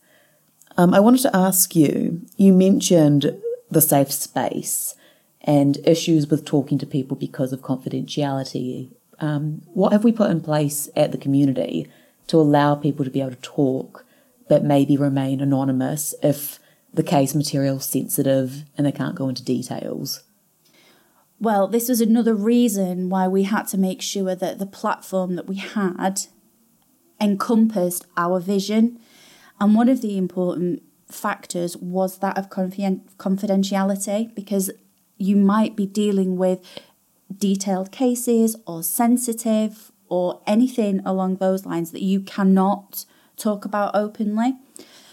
Um, 0.82 0.96
I 0.96 1.00
wanted 1.00 1.22
to 1.22 1.36
ask 1.36 1.76
you 1.76 2.26
you 2.38 2.54
mentioned 2.54 3.40
the 3.70 3.82
safe 3.82 4.12
space 4.12 4.96
and 5.42 5.78
issues 5.86 6.28
with 6.28 6.44
talking 6.44 6.80
to 6.80 6.88
people 6.88 7.16
because 7.16 7.54
of 7.54 7.62
confidentiality 7.62 8.90
um, 9.20 9.62
what 9.76 9.92
have 9.92 10.04
we 10.04 10.12
put 10.12 10.32
in 10.32 10.42
place 10.42 10.90
at 10.96 11.12
the 11.12 11.20
community 11.20 11.88
to 12.26 12.38
allow 12.38 12.74
people 12.74 13.06
to 13.06 13.12
be 13.12 13.22
able 13.22 13.30
to 13.30 13.36
talk, 13.38 14.04
but 14.50 14.64
maybe 14.64 14.98
remain 14.98 15.40
anonymous 15.40 16.16
if 16.24 16.58
the 16.92 17.04
case 17.04 17.36
material's 17.36 17.86
sensitive 17.86 18.64
and 18.76 18.88
they 18.88 18.92
can't 18.92 19.14
go 19.14 19.30
into 19.30 19.44
details? 19.44 20.24
Well, 21.40 21.68
this 21.68 21.90
was 21.90 22.02
another 22.02 22.34
reason 22.34 23.10
why 23.10 23.28
we 23.28 23.44
had 23.44 23.68
to 23.68 23.78
make 23.78 24.02
sure 24.02 24.34
that 24.34 24.58
the 24.58 24.66
platform 24.66 25.36
that 25.36 25.46
we 25.46 25.58
had 25.58 26.22
encompassed 27.20 28.08
our 28.18 28.40
vision. 28.40 29.00
And 29.62 29.76
one 29.76 29.88
of 29.88 30.02
the 30.02 30.18
important 30.18 30.82
factors 31.08 31.78
was 31.78 32.18
that 32.18 32.38
of 32.38 32.50
confidentiality 32.50 34.34
because 34.34 34.72
you 35.18 35.36
might 35.36 35.76
be 35.76 35.86
dealing 35.86 36.36
with 36.36 36.60
detailed 37.38 37.92
cases 37.92 38.56
or 38.66 38.82
sensitive 38.82 39.92
or 40.10 40.42
anything 40.48 41.00
along 41.06 41.36
those 41.36 41.66
lines 41.66 41.92
that 41.92 42.02
you 42.02 42.22
cannot 42.22 43.06
talk 43.38 43.64
about 43.64 43.96
openly. 43.96 44.56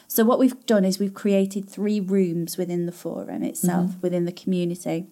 So, 0.08 0.24
what 0.24 0.38
we've 0.38 0.64
done 0.64 0.86
is 0.86 0.98
we've 0.98 1.12
created 1.12 1.68
three 1.68 2.00
rooms 2.00 2.56
within 2.56 2.86
the 2.86 2.92
forum 2.92 3.42
itself, 3.42 3.90
mm-hmm. 3.90 4.00
within 4.00 4.24
the 4.24 4.32
community. 4.32 5.06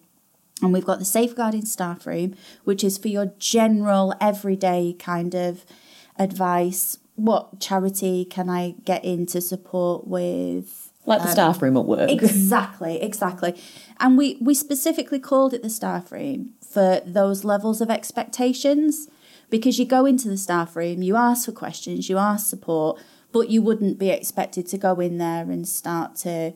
And 0.63 0.73
we've 0.73 0.83
got 0.83 0.97
the 0.97 1.05
safeguarding 1.05 1.65
staff 1.65 2.07
room, 2.07 2.33
which 2.63 2.83
is 2.83 2.97
for 2.97 3.07
your 3.09 3.31
general, 3.37 4.15
everyday 4.19 4.95
kind 4.97 5.35
of 5.35 5.63
advice. 6.17 6.97
What 7.17 7.59
charity 7.59 8.25
can 8.25 8.49
I 8.49 8.75
get 8.85 9.03
in 9.03 9.25
to 9.27 9.41
support 9.41 10.07
with? 10.07 10.91
Like 11.05 11.21
the 11.21 11.27
um, 11.27 11.31
staff 11.33 11.61
room 11.61 11.77
at 11.77 11.85
work. 11.85 12.09
Exactly, 12.09 13.01
exactly. 13.01 13.61
And 13.99 14.17
we, 14.17 14.37
we 14.41 14.53
specifically 14.53 15.19
called 15.19 15.53
it 15.53 15.63
the 15.63 15.69
staff 15.69 16.11
room 16.11 16.53
for 16.61 17.01
those 17.05 17.43
levels 17.43 17.81
of 17.81 17.89
expectations 17.89 19.07
because 19.49 19.79
you 19.79 19.85
go 19.85 20.05
into 20.05 20.27
the 20.27 20.37
staff 20.37 20.75
room, 20.75 21.01
you 21.01 21.15
ask 21.15 21.45
for 21.45 21.51
questions, 21.51 22.09
you 22.09 22.17
ask 22.17 22.47
support, 22.47 22.99
but 23.31 23.49
you 23.49 23.61
wouldn't 23.61 23.97
be 23.97 24.09
expected 24.09 24.67
to 24.67 24.77
go 24.77 24.99
in 24.99 25.17
there 25.17 25.49
and 25.49 25.67
start 25.67 26.15
to 26.17 26.53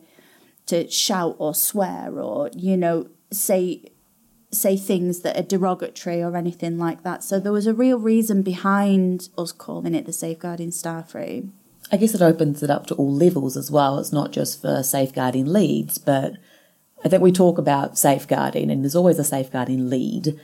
to 0.66 0.88
shout 0.88 1.34
or 1.38 1.54
swear 1.54 2.20
or 2.20 2.48
you 2.54 2.76
know 2.76 3.08
say 3.32 3.82
say 4.52 4.76
things 4.76 5.20
that 5.20 5.36
are 5.36 5.42
derogatory 5.42 6.22
or 6.22 6.36
anything 6.36 6.78
like 6.78 7.02
that. 7.02 7.24
So 7.24 7.40
there 7.40 7.52
was 7.52 7.66
a 7.66 7.74
real 7.74 7.98
reason 7.98 8.42
behind 8.42 9.30
us 9.38 9.50
calling 9.50 9.94
it 9.94 10.04
the 10.04 10.12
safeguarding 10.12 10.72
staff 10.72 11.14
room. 11.14 11.54
I 11.90 11.96
guess 11.96 12.14
it 12.14 12.22
opens 12.22 12.62
it 12.62 12.70
up 12.70 12.86
to 12.86 12.94
all 12.94 13.12
levels 13.12 13.56
as 13.56 13.70
well. 13.70 13.98
It's 13.98 14.12
not 14.12 14.30
just 14.30 14.60
for 14.60 14.82
safeguarding 14.82 15.46
leads, 15.46 15.98
but 15.98 16.34
I 17.04 17.08
think 17.08 17.22
we 17.22 17.32
talk 17.32 17.58
about 17.58 17.98
safeguarding 17.98 18.70
and 18.70 18.84
there's 18.84 18.94
always 18.94 19.18
a 19.18 19.24
safeguarding 19.24 19.90
lead, 19.90 20.38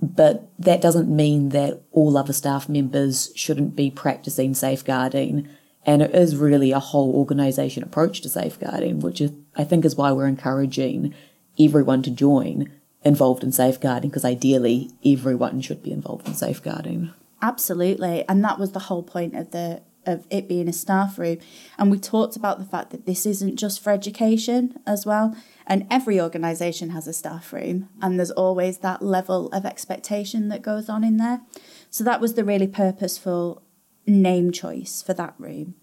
but 0.00 0.48
that 0.58 0.80
doesn't 0.80 1.14
mean 1.14 1.50
that 1.50 1.82
all 1.92 2.16
other 2.16 2.32
staff 2.32 2.68
members 2.68 3.30
shouldn't 3.34 3.76
be 3.76 3.90
practicing 3.90 4.54
safeguarding. 4.54 5.48
And 5.84 6.02
it 6.02 6.14
is 6.14 6.36
really 6.36 6.72
a 6.72 6.78
whole 6.78 7.14
organisation 7.14 7.82
approach 7.82 8.20
to 8.22 8.28
safeguarding, 8.28 9.00
which 9.00 9.22
I 9.56 9.64
think 9.64 9.84
is 9.84 9.96
why 9.96 10.12
we're 10.12 10.26
encouraging 10.26 11.14
everyone 11.58 12.02
to 12.02 12.10
join 12.10 12.70
involved 13.02 13.42
in 13.42 13.52
safeguarding 13.52 14.10
because 14.10 14.24
ideally 14.24 14.90
everyone 15.04 15.60
should 15.60 15.82
be 15.82 15.92
involved 15.92 16.28
in 16.28 16.34
safeguarding. 16.34 17.12
Absolutely, 17.42 18.24
and 18.28 18.44
that 18.44 18.58
was 18.58 18.72
the 18.72 18.80
whole 18.80 19.02
point 19.02 19.34
of 19.34 19.50
the 19.50 19.82
of 20.06 20.26
it 20.30 20.48
being 20.48 20.68
a 20.68 20.72
staff 20.72 21.18
room. 21.18 21.38
And 21.78 21.90
we 21.90 21.98
talked 21.98 22.36
about 22.36 22.58
the 22.58 22.64
fact 22.64 22.90
that 22.90 23.06
this 23.06 23.26
isn't 23.26 23.56
just 23.56 23.82
for 23.82 23.90
education 23.90 24.78
as 24.86 25.04
well. 25.04 25.36
And 25.66 25.86
every 25.90 26.20
organisation 26.20 26.90
has 26.90 27.06
a 27.06 27.12
staff 27.12 27.52
room, 27.52 27.88
and 28.02 28.18
there's 28.18 28.30
always 28.30 28.78
that 28.78 29.02
level 29.02 29.48
of 29.48 29.64
expectation 29.64 30.48
that 30.48 30.62
goes 30.62 30.88
on 30.88 31.04
in 31.04 31.16
there. 31.18 31.42
So 31.90 32.02
that 32.04 32.20
was 32.20 32.34
the 32.34 32.44
really 32.44 32.66
purposeful 32.66 33.62
name 34.06 34.50
choice 34.50 35.02
for 35.02 35.14
that 35.14 35.34
room. 35.38 35.74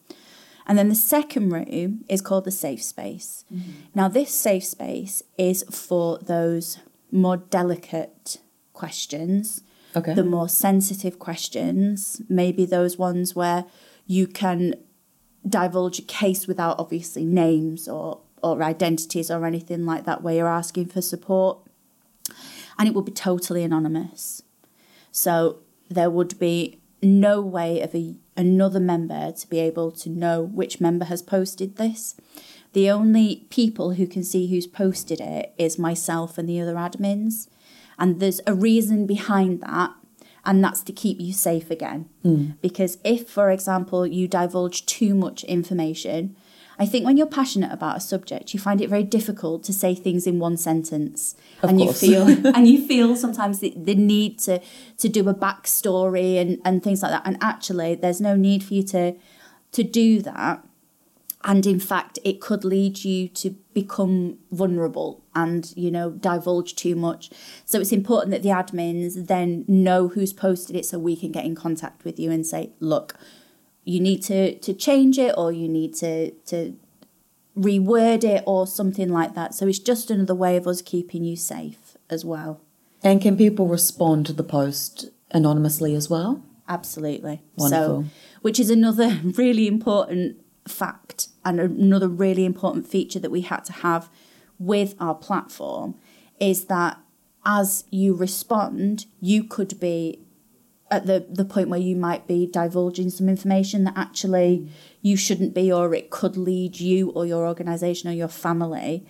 And 0.65 0.77
then 0.77 0.89
the 0.89 0.95
second 0.95 1.51
room 1.51 2.03
is 2.09 2.21
called 2.21 2.43
the 2.43 2.51
safe 2.51 2.83
space. 2.83 3.45
Mm-hmm. 3.53 3.71
Now, 3.95 4.09
this 4.09 4.33
safe 4.33 4.65
space 4.65 5.23
is 5.37 5.63
for 5.71 6.17
those 6.17 6.79
more 7.11 7.37
delicate 7.37 8.39
questions, 8.73 9.63
okay. 9.95 10.13
the 10.13 10.23
more 10.23 10.49
sensitive 10.49 11.19
questions, 11.19 12.21
maybe 12.29 12.65
those 12.65 12.97
ones 12.97 13.35
where 13.35 13.65
you 14.05 14.27
can 14.27 14.75
divulge 15.47 15.99
a 15.99 16.03
case 16.03 16.47
without 16.47 16.79
obviously 16.79 17.25
names 17.25 17.87
or, 17.87 18.21
or 18.43 18.61
identities 18.63 19.31
or 19.31 19.45
anything 19.45 19.85
like 19.85 20.05
that, 20.05 20.21
where 20.21 20.35
you're 20.35 20.47
asking 20.47 20.87
for 20.87 21.01
support. 21.01 21.59
And 22.77 22.87
it 22.87 22.93
would 22.93 23.05
be 23.05 23.11
totally 23.11 23.63
anonymous. 23.63 24.43
So 25.11 25.59
there 25.89 26.09
would 26.09 26.37
be 26.37 26.79
no 27.01 27.41
way 27.41 27.81
of 27.81 27.93
a, 27.95 28.15
another 28.35 28.79
member 28.79 29.31
to 29.31 29.49
be 29.49 29.59
able 29.59 29.91
to 29.91 30.09
know 30.09 30.41
which 30.43 30.81
member 30.81 31.05
has 31.05 31.21
posted 31.21 31.77
this. 31.77 32.15
The 32.77 32.91
only 32.91 33.47
people 33.49 33.93
who 33.93 34.05
can 34.05 34.23
see 34.23 34.45
who's 34.45 34.67
posted 34.67 35.19
it 35.19 35.51
is 35.57 35.79
myself 35.79 36.37
and 36.37 36.47
the 36.47 36.61
other 36.61 36.75
admins. 36.75 37.47
And 37.97 38.19
there's 38.19 38.39
a 38.45 38.53
reason 38.53 39.07
behind 39.07 39.61
that, 39.61 39.95
and 40.45 40.63
that's 40.63 40.83
to 40.83 40.93
keep 40.93 41.19
you 41.19 41.33
safe 41.33 41.71
again. 41.71 42.07
Mm. 42.23 42.57
Because 42.61 42.99
if, 43.03 43.27
for 43.27 43.49
example, 43.49 44.05
you 44.05 44.27
divulge 44.27 44.85
too 44.85 45.15
much 45.15 45.43
information, 45.45 46.35
I 46.77 46.85
think 46.85 47.03
when 47.03 47.17
you're 47.17 47.25
passionate 47.25 47.71
about 47.71 47.97
a 47.97 47.99
subject, 47.99 48.53
you 48.53 48.59
find 48.59 48.79
it 48.79 48.91
very 48.91 49.01
difficult 49.01 49.63
to 49.63 49.73
say 49.73 49.95
things 49.95 50.27
in 50.27 50.37
one 50.37 50.55
sentence, 50.55 51.35
of 51.63 51.71
and 51.71 51.79
course. 51.79 52.03
you 52.03 52.25
feel 52.27 52.47
and 52.55 52.67
you 52.67 52.85
feel 52.85 53.15
sometimes 53.15 53.57
the, 53.57 53.73
the 53.75 53.95
need 53.95 54.37
to 54.41 54.61
to 54.99 55.09
do 55.09 55.27
a 55.27 55.33
backstory 55.33 56.39
and 56.39 56.61
and 56.63 56.83
things 56.83 57.01
like 57.01 57.09
that. 57.09 57.23
And 57.25 57.39
actually, 57.41 57.95
there's 57.95 58.21
no 58.21 58.35
need 58.35 58.63
for 58.63 58.75
you 58.75 58.83
to 58.83 59.15
to 59.71 59.83
do 59.83 60.21
that 60.21 60.63
and 61.47 61.65
in 61.65 61.79
fact 61.79 62.19
it 62.23 62.39
could 62.41 62.63
lead 62.63 63.03
you 63.03 63.27
to 63.29 63.51
become 63.73 64.37
vulnerable 64.51 65.23
and 65.33 65.73
you 65.75 65.89
know 65.89 66.11
divulge 66.11 66.75
too 66.75 66.95
much. 66.95 67.31
So 67.65 67.79
it's 67.79 67.93
important 67.93 68.31
that 68.31 68.43
the 68.43 68.49
admins 68.49 69.27
then 69.27 69.63
know 69.67 70.09
who's 70.09 70.33
posted 70.33 70.75
it 70.75 70.85
so 70.85 70.99
we 70.99 71.15
can 71.15 71.31
get 71.31 71.45
in 71.45 71.55
contact 71.55 72.03
with 72.03 72.19
you 72.19 72.29
and 72.29 72.45
say 72.45 72.71
look 72.79 73.15
you 73.85 74.01
need 74.01 74.21
to 74.23 74.59
to 74.59 74.73
change 74.73 75.17
it 75.17 75.33
or 75.37 75.51
you 75.51 75.69
need 75.69 75.95
to 75.95 76.31
to 76.51 76.75
reword 77.57 78.23
it 78.23 78.43
or 78.45 78.67
something 78.67 79.09
like 79.09 79.33
that. 79.33 79.55
So 79.55 79.67
it's 79.67 79.79
just 79.79 80.11
another 80.11 80.35
way 80.35 80.57
of 80.57 80.67
us 80.67 80.81
keeping 80.81 81.23
you 81.23 81.35
safe 81.35 81.97
as 82.09 82.23
well. 82.23 82.61
And 83.01 83.21
can 83.21 83.35
people 83.37 83.67
respond 83.67 84.27
to 84.27 84.33
the 84.33 84.43
post 84.43 85.09
anonymously 85.31 85.95
as 85.95 86.09
well? 86.09 86.43
Absolutely. 86.67 87.41
Wonderful. 87.55 88.03
so 88.03 88.09
which 88.41 88.59
is 88.59 88.69
another 88.69 89.19
really 89.23 89.67
important 89.67 90.37
fact 90.67 91.29
and 91.45 91.59
another 91.59 92.07
really 92.07 92.45
important 92.45 92.87
feature 92.87 93.19
that 93.19 93.31
we 93.31 93.41
had 93.41 93.63
to 93.65 93.73
have 93.73 94.09
with 94.59 94.95
our 94.99 95.15
platform 95.15 95.95
is 96.39 96.65
that 96.65 96.99
as 97.45 97.85
you 97.89 98.13
respond, 98.13 99.05
you 99.21 99.43
could 99.43 99.79
be 99.79 100.19
at 100.89 101.05
the, 101.05 101.25
the 101.29 101.45
point 101.45 101.69
where 101.69 101.79
you 101.79 101.95
might 101.95 102.27
be 102.27 102.45
divulging 102.45 103.09
some 103.09 103.27
information 103.27 103.83
that 103.83 103.97
actually 103.97 104.69
you 105.01 105.17
shouldn't 105.17 105.53
be, 105.53 105.71
or 105.71 105.93
it 105.93 106.09
could 106.09 106.37
lead 106.37 106.79
you 106.79 107.09
or 107.11 107.25
your 107.25 107.47
organization 107.47 108.09
or 108.09 108.13
your 108.13 108.27
family 108.27 109.05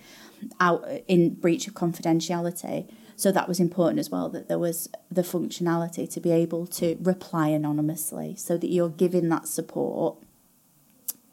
out 0.60 0.88
in 1.06 1.34
breach 1.34 1.66
of 1.66 1.74
confidentiality. 1.74 2.88
So 3.16 3.32
that 3.32 3.48
was 3.48 3.58
important 3.58 3.98
as 3.98 4.10
well 4.10 4.28
that 4.28 4.48
there 4.48 4.58
was 4.58 4.88
the 5.10 5.22
functionality 5.22 6.08
to 6.12 6.20
be 6.20 6.30
able 6.30 6.66
to 6.68 6.96
reply 7.00 7.48
anonymously 7.48 8.36
so 8.36 8.56
that 8.56 8.70
you're 8.70 8.88
giving 8.88 9.28
that 9.30 9.48
support 9.48 10.18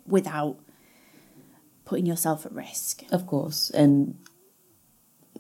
without 0.08 0.58
putting 1.86 2.06
yourself 2.06 2.46
at 2.46 2.52
risk. 2.52 3.04
Of 3.12 3.28
course. 3.28 3.70
And 3.70 4.18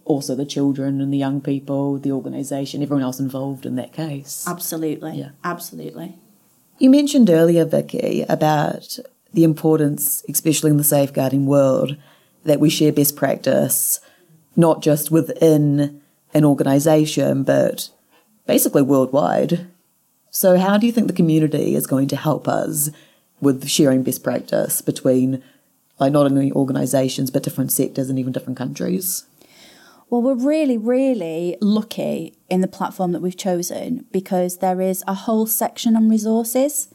also 0.05 0.35
the 0.35 0.45
children 0.45 1.01
and 1.01 1.11
the 1.11 1.17
young 1.17 1.41
people, 1.41 1.97
the 1.97 2.11
organisation, 2.11 2.83
everyone 2.83 3.03
else 3.03 3.19
involved 3.19 3.65
in 3.65 3.75
that 3.75 3.91
case. 3.91 4.45
Absolutely. 4.47 5.17
Yeah. 5.17 5.29
Absolutely. 5.43 6.15
You 6.77 6.89
mentioned 6.89 7.29
earlier, 7.29 7.65
Vikkey, 7.65 8.25
about 8.29 8.99
the 9.33 9.43
importance, 9.43 10.23
especially 10.29 10.71
in 10.71 10.77
the 10.77 10.83
safeguarding 10.83 11.45
world, 11.45 11.97
that 12.43 12.59
we 12.59 12.69
share 12.69 12.91
best 12.91 13.15
practice, 13.15 13.99
not 14.55 14.81
just 14.81 15.09
within 15.09 16.01
an 16.33 16.45
organisation, 16.45 17.43
but 17.43 17.89
basically 18.45 18.81
worldwide. 18.81 19.67
So, 20.29 20.57
how 20.57 20.77
do 20.77 20.85
you 20.85 20.91
think 20.91 21.07
the 21.07 21.13
community 21.13 21.75
is 21.75 21.87
going 21.87 22.09
to 22.09 22.15
help 22.17 22.47
us 22.47 22.89
with 23.41 23.67
sharing 23.67 24.03
best 24.03 24.23
practice 24.23 24.81
between 24.81 25.43
like 25.99 26.11
not 26.11 26.25
only 26.25 26.51
organisations 26.51 27.31
but 27.31 27.43
different 27.43 27.71
sectors 27.71 28.09
and 28.09 28.19
even 28.19 28.33
different 28.33 28.57
countries? 28.57 29.25
Well, 30.09 30.21
we're 30.21 30.35
really, 30.35 30.77
really 30.77 31.57
lucky 31.61 32.35
in 32.49 32.61
the 32.61 32.67
platform 32.67 33.11
that 33.13 33.21
we've 33.21 33.35
chosen 33.35 34.05
because 34.11 34.57
there 34.59 34.79
is 34.79 35.03
a 35.07 35.13
whole 35.13 35.47
section 35.47 35.95
on 35.95 36.09
resources. 36.09 36.89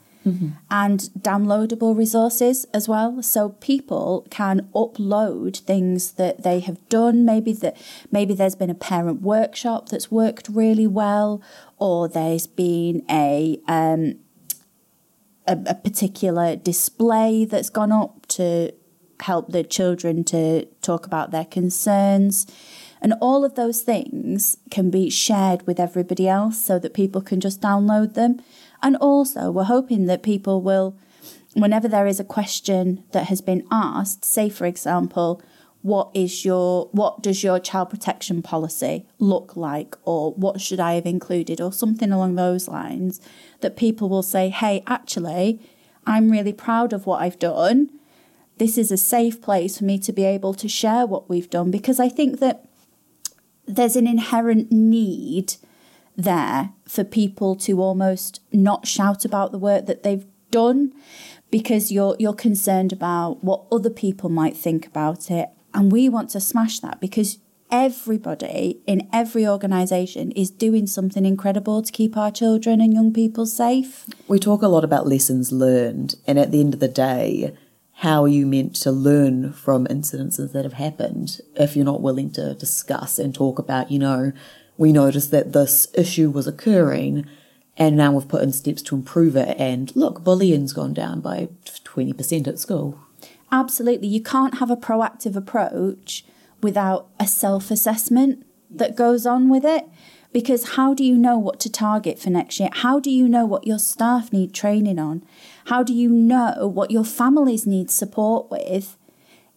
and 0.70 1.00
downloadable 1.18 1.96
resources 1.96 2.66
as 2.74 2.86
well. 2.86 3.22
So 3.22 3.50
people 3.60 4.26
can 4.28 4.68
upload 4.74 5.60
things 5.60 6.12
that 6.12 6.42
they 6.42 6.60
have 6.60 6.86
done. 6.90 7.24
Maybe 7.24 7.54
that 7.54 7.76
maybe 8.10 8.34
there's 8.34 8.54
been 8.54 8.68
a 8.68 8.74
parent 8.74 9.22
workshop 9.22 9.88
that's 9.88 10.10
worked 10.10 10.48
really 10.48 10.86
well, 10.86 11.40
or 11.78 12.06
there's 12.06 12.46
been 12.46 13.02
a 13.08 13.60
um, 13.66 14.16
a, 15.50 15.58
a 15.66 15.74
particular 15.74 16.56
display 16.56 17.44
that's 17.44 17.70
gone 17.70 17.92
up 17.92 18.26
to 18.28 18.72
help 19.22 19.52
the 19.52 19.64
children 19.64 20.24
to 20.24 20.64
talk 20.80 21.06
about 21.06 21.30
their 21.30 21.44
concerns. 21.44 22.46
And 23.02 23.14
all 23.20 23.44
of 23.44 23.54
those 23.54 23.82
things 23.82 24.56
can 24.70 24.90
be 24.90 25.10
shared 25.10 25.66
with 25.66 25.80
everybody 25.80 26.28
else 26.28 26.62
so 26.62 26.78
that 26.78 26.94
people 26.94 27.20
can 27.20 27.40
just 27.40 27.60
download 27.60 28.14
them. 28.14 28.40
And 28.82 28.96
also, 28.96 29.50
we're 29.50 29.64
hoping 29.64 30.06
that 30.06 30.22
people 30.22 30.62
will, 30.62 30.96
whenever 31.54 31.88
there 31.88 32.06
is 32.06 32.20
a 32.20 32.24
question 32.24 33.04
that 33.12 33.26
has 33.26 33.40
been 33.40 33.66
asked, 33.70 34.24
say, 34.24 34.48
for 34.48 34.66
example, 34.66 35.42
what 35.82 36.10
is 36.12 36.44
your 36.44 36.88
what 36.92 37.22
does 37.22 37.42
your 37.42 37.58
child 37.58 37.90
protection 37.90 38.42
policy 38.42 39.06
look 39.18 39.56
like? 39.56 39.96
Or 40.04 40.32
what 40.32 40.60
should 40.60 40.80
i 40.80 40.94
have 40.94 41.06
included? 41.06 41.60
Or 41.60 41.72
something 41.72 42.12
along 42.12 42.34
those 42.34 42.68
lines 42.68 43.20
that 43.60 43.76
people 43.76 44.08
will 44.08 44.22
say 44.22 44.48
hey 44.50 44.82
actually 44.86 45.60
i'm 46.06 46.30
really 46.30 46.52
proud 46.52 46.92
of 46.92 47.06
what 47.06 47.22
i've 47.22 47.38
done. 47.38 47.90
This 48.58 48.76
is 48.76 48.92
a 48.92 48.98
safe 48.98 49.40
place 49.40 49.78
for 49.78 49.84
me 49.84 49.98
to 50.00 50.12
be 50.12 50.24
able 50.24 50.52
to 50.54 50.68
share 50.68 51.06
what 51.06 51.30
we've 51.30 51.50
done. 51.50 51.70
Because 51.70 51.98
i 51.98 52.08
think 52.08 52.40
that 52.40 52.66
there's 53.66 53.96
an 53.96 54.06
inherent 54.06 54.70
need 54.70 55.54
there 56.16 56.70
for 56.86 57.04
people 57.04 57.54
to 57.54 57.80
almost 57.80 58.40
not 58.52 58.86
shout 58.86 59.24
about 59.24 59.52
the 59.52 59.58
work 59.58 59.86
that 59.86 60.02
they've 60.02 60.26
done 60.50 60.92
because 61.50 61.90
you're 61.90 62.16
you're 62.18 62.34
concerned 62.34 62.92
about 62.92 63.42
what 63.42 63.64
other 63.72 63.88
people 63.90 64.28
might 64.28 64.56
think 64.56 64.86
about 64.86 65.30
it 65.30 65.48
and 65.74 65.92
we 65.92 66.08
want 66.08 66.30
to 66.30 66.40
smash 66.40 66.80
that 66.80 67.00
because 67.00 67.38
everybody 67.70 68.80
in 68.86 69.08
every 69.12 69.46
organisation 69.46 70.32
is 70.32 70.50
doing 70.50 70.86
something 70.86 71.24
incredible 71.24 71.82
to 71.82 71.92
keep 71.92 72.16
our 72.16 72.30
children 72.30 72.80
and 72.80 72.92
young 72.92 73.12
people 73.12 73.46
safe. 73.46 74.06
We 74.26 74.38
talk 74.38 74.62
a 74.62 74.68
lot 74.68 74.84
about 74.84 75.06
lessons 75.06 75.52
learned, 75.52 76.16
and 76.26 76.38
at 76.38 76.50
the 76.50 76.60
end 76.60 76.74
of 76.74 76.80
the 76.80 76.88
day, 76.88 77.56
how 78.00 78.24
are 78.24 78.28
you 78.28 78.46
meant 78.46 78.74
to 78.76 78.90
learn 78.90 79.52
from 79.52 79.86
incidences 79.86 80.52
that 80.52 80.64
have 80.64 80.72
happened 80.74 81.38
if 81.56 81.76
you're 81.76 81.84
not 81.84 82.00
willing 82.00 82.30
to 82.32 82.54
discuss 82.54 83.18
and 83.18 83.34
talk 83.34 83.58
about, 83.58 83.90
you 83.90 83.98
know, 83.98 84.32
we 84.78 84.90
noticed 84.90 85.30
that 85.30 85.52
this 85.52 85.86
issue 85.94 86.30
was 86.30 86.46
occurring 86.46 87.26
and 87.76 87.96
now 87.96 88.12
we've 88.12 88.28
put 88.28 88.42
in 88.42 88.52
steps 88.52 88.80
to 88.82 88.94
improve 88.94 89.36
it 89.36 89.54
and 89.58 89.94
look, 89.94 90.24
bullying's 90.24 90.72
gone 90.72 90.94
down 90.94 91.20
by 91.20 91.50
20% 91.84 92.48
at 92.48 92.58
school. 92.58 92.98
Absolutely. 93.52 94.08
You 94.08 94.22
can't 94.22 94.58
have 94.58 94.70
a 94.70 94.76
proactive 94.76 95.36
approach 95.36 96.24
without 96.62 97.08
a 97.18 97.26
self 97.26 97.70
assessment 97.70 98.46
that 98.70 98.96
goes 98.96 99.26
on 99.26 99.48
with 99.48 99.64
it. 99.64 99.86
Because 100.32 100.70
how 100.76 100.94
do 100.94 101.02
you 101.02 101.16
know 101.16 101.36
what 101.36 101.58
to 101.60 101.72
target 101.72 102.18
for 102.18 102.30
next 102.30 102.60
year? 102.60 102.68
How 102.72 103.00
do 103.00 103.10
you 103.10 103.28
know 103.28 103.44
what 103.44 103.66
your 103.66 103.80
staff 103.80 104.32
need 104.32 104.54
training 104.54 104.98
on? 104.98 105.24
How 105.66 105.82
do 105.82 105.92
you 105.92 106.08
know 106.08 106.70
what 106.72 106.92
your 106.92 107.04
families 107.04 107.66
need 107.66 107.90
support 107.90 108.48
with 108.48 108.96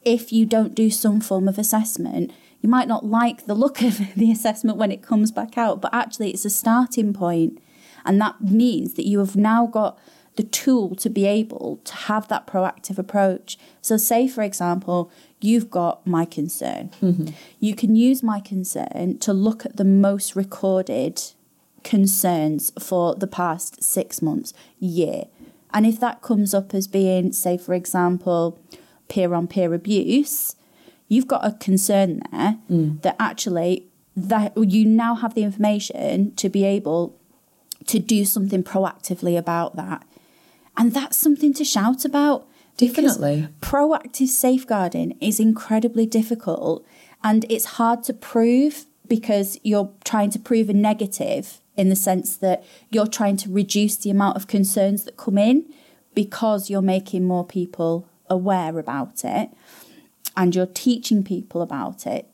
if 0.04 0.34
you 0.34 0.48
don't 0.48 0.74
do 0.74 0.90
some 0.90 1.22
form 1.22 1.48
of 1.48 1.60
assessment? 1.60 2.32
You 2.62 2.70
might 2.70 2.88
not 2.88 3.06
like 3.06 3.46
the 3.46 3.54
look 3.54 3.82
of 3.84 4.16
the 4.16 4.32
assessment 4.32 4.80
when 4.80 4.92
it 4.92 5.04
comes 5.04 5.32
back 5.32 5.60
out, 5.60 5.80
but 5.80 5.94
actually 5.94 6.32
it's 6.32 6.46
a 6.46 6.50
starting 6.50 7.14
point. 7.14 7.62
And 8.04 8.20
that 8.20 8.42
means 8.42 8.96
that 8.96 9.08
you 9.08 9.20
have 9.20 9.36
now 9.36 9.68
got 9.68 10.00
the 10.36 10.44
tool 10.44 10.96
to 10.96 11.10
be 11.10 11.26
able 11.26 11.80
to 11.84 11.94
have 11.94 12.28
that 12.28 12.48
proactive 12.48 12.98
approach. 12.98 13.58
So, 13.82 13.98
say, 13.98 14.28
for 14.28 14.42
example, 14.42 15.12
you've 15.40 15.70
got 15.70 16.06
MyConcern. 16.06 16.92
Mm-hmm. 17.00 17.28
You 17.60 17.76
can 17.76 17.96
use 17.96 18.22
MyConcern 18.22 19.20
to 19.22 19.34
look 19.34 19.66
at 19.66 19.78
the 19.78 19.84
most 19.84 20.36
recorded 20.36 21.22
concerns 21.84 22.72
for 22.80 23.16
the 23.16 23.28
past 23.28 23.84
six 23.84 24.22
months, 24.22 24.54
year. 24.80 25.26
And 25.74 25.86
if 25.86 26.00
that 26.00 26.22
comes 26.22 26.54
up 26.54 26.74
as 26.74 26.88
being, 26.88 27.32
say, 27.34 27.58
for 27.58 27.74
example, 27.74 28.60
peer 29.10 29.34
on 29.34 29.48
peer 29.48 29.74
abuse, 29.74 30.56
you've 31.08 31.28
got 31.28 31.46
a 31.46 31.52
concern 31.54 32.22
there 32.32 32.58
mm. 32.70 33.02
that 33.02 33.16
actually 33.20 33.88
that 34.16 34.56
you 34.56 34.86
now 34.86 35.16
have 35.16 35.34
the 35.34 35.44
information 35.44 36.36
to 36.36 36.48
be 36.48 36.64
able 36.64 37.20
to 37.88 38.00
do 38.00 38.24
something 38.26 38.64
proactively 38.64 39.38
about 39.38 39.76
that. 39.76 40.06
And 40.78 40.94
that's 40.94 41.18
something 41.18 41.54
to 41.54 41.64
shout 41.64 42.06
about. 42.06 42.48
Definitely. 42.78 43.50
Proactive 43.62 44.28
safeguarding 44.28 45.18
is 45.22 45.40
incredibly 45.40 46.06
difficult 46.06 46.86
and 47.24 47.46
it's 47.50 47.66
hard 47.66 48.04
to 48.04 48.14
prove 48.14 48.86
because 49.08 49.60
you're 49.64 49.92
trying 50.04 50.32
to 50.32 50.40
prove 50.40 50.70
a 50.70 50.74
negative 50.74 51.60
in 51.78 51.90
the 51.90 51.96
sense 51.96 52.36
that 52.38 52.64
you're 52.90 53.08
trying 53.08 53.38
to 53.38 53.52
reduce 53.52 53.96
the 53.98 54.10
amount 54.10 54.36
of 54.36 54.48
concerns 54.48 55.04
that 55.04 55.18
come 55.18 55.38
in 55.38 55.66
because 56.16 56.70
you're 56.70 56.82
making 56.82 57.24
more 57.24 57.46
people 57.46 58.08
aware 58.30 58.78
about 58.80 59.24
it 59.24 59.50
and 60.36 60.56
you're 60.56 60.66
teaching 60.66 61.24
people 61.24 61.62
about 61.62 62.08
it. 62.08 62.28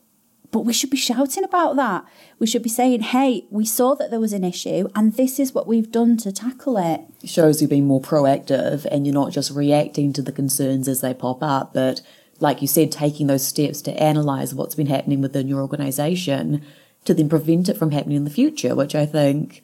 But 0.50 0.60
we 0.60 0.72
should 0.72 0.90
be 0.90 0.96
shouting 0.96 1.44
about 1.44 1.76
that. 1.76 2.04
We 2.38 2.46
should 2.46 2.62
be 2.62 2.68
saying, 2.68 3.02
hey, 3.02 3.46
we 3.50 3.64
saw 3.64 3.94
that 3.94 4.10
there 4.10 4.18
was 4.18 4.32
an 4.32 4.42
issue 4.42 4.88
and 4.96 5.14
this 5.14 5.38
is 5.38 5.54
what 5.54 5.68
we've 5.68 5.92
done 5.92 6.16
to 6.18 6.32
tackle 6.32 6.76
it. 6.76 7.02
It 7.22 7.28
shows 7.28 7.62
you 7.62 7.68
being 7.68 7.86
more 7.86 8.00
proactive 8.00 8.84
and 8.86 9.06
you're 9.06 9.14
not 9.14 9.32
just 9.32 9.52
reacting 9.52 10.12
to 10.14 10.22
the 10.22 10.32
concerns 10.32 10.88
as 10.88 11.02
they 11.02 11.14
pop 11.14 11.42
up, 11.42 11.72
but 11.72 12.00
like 12.40 12.62
you 12.62 12.68
said, 12.68 12.90
taking 12.90 13.26
those 13.26 13.46
steps 13.46 13.80
to 13.82 13.92
analyse 13.92 14.52
what's 14.52 14.74
been 14.74 14.86
happening 14.86 15.20
within 15.20 15.46
your 15.46 15.60
organisation 15.60 16.62
to 17.04 17.14
then 17.14 17.28
prevent 17.28 17.68
it 17.68 17.76
from 17.76 17.92
happening 17.92 18.16
in 18.16 18.24
the 18.24 18.30
future, 18.30 18.74
which 18.74 18.94
I 18.94 19.06
think 19.06 19.62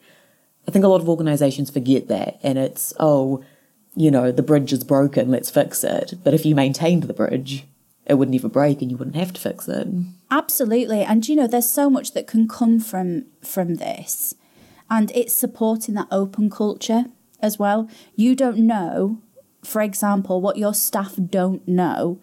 I 0.67 0.71
think 0.71 0.83
a 0.85 0.89
lot 0.89 1.01
of 1.01 1.09
organisations 1.09 1.69
forget 1.69 2.07
that 2.07 2.39
and 2.43 2.57
it's, 2.57 2.93
oh, 2.99 3.43
you 3.95 4.11
know, 4.11 4.31
the 4.31 4.43
bridge 4.43 4.71
is 4.73 4.83
broken, 4.83 5.31
let's 5.31 5.49
fix 5.49 5.83
it. 5.83 6.13
But 6.23 6.33
if 6.33 6.45
you 6.45 6.55
maintained 6.55 7.03
the 7.03 7.13
bridge, 7.13 7.65
it 8.07 8.15
wouldn't 8.15 8.35
even 8.35 8.49
break 8.49 8.81
and 8.81 8.89
you 8.89 8.97
wouldn't 8.97 9.17
have 9.17 9.33
to 9.33 9.41
fix 9.41 9.67
it. 9.67 9.87
Absolutely. 10.31 11.01
And 11.01 11.27
you 11.27 11.35
know, 11.35 11.47
there's 11.47 11.69
so 11.69 11.89
much 11.89 12.13
that 12.13 12.25
can 12.25 12.47
come 12.47 12.79
from 12.79 13.25
from 13.41 13.75
this. 13.75 14.33
And 14.89 15.11
it's 15.13 15.33
supporting 15.33 15.95
that 15.95 16.07
open 16.09 16.49
culture 16.49 17.05
as 17.41 17.59
well. 17.59 17.89
You 18.15 18.35
don't 18.35 18.59
know, 18.59 19.21
for 19.63 19.81
example, 19.81 20.39
what 20.41 20.57
your 20.57 20.73
staff 20.73 21.15
don't 21.29 21.67
know 21.67 22.21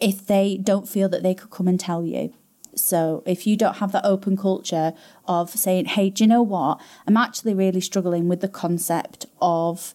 if 0.00 0.26
they 0.26 0.56
don't 0.56 0.88
feel 0.88 1.08
that 1.10 1.22
they 1.22 1.34
could 1.34 1.50
come 1.50 1.68
and 1.68 1.78
tell 1.78 2.04
you. 2.04 2.32
So 2.74 3.22
if 3.26 3.46
you 3.46 3.56
don't 3.56 3.76
have 3.76 3.92
that 3.92 4.06
open 4.06 4.36
culture 4.36 4.94
of 5.26 5.50
saying, 5.50 5.86
hey, 5.86 6.10
do 6.10 6.24
you 6.24 6.28
know 6.28 6.42
what? 6.42 6.80
I'm 7.06 7.16
actually 7.16 7.52
really 7.52 7.80
struggling 7.80 8.28
with 8.28 8.40
the 8.40 8.48
concept 8.48 9.26
of 9.42 9.94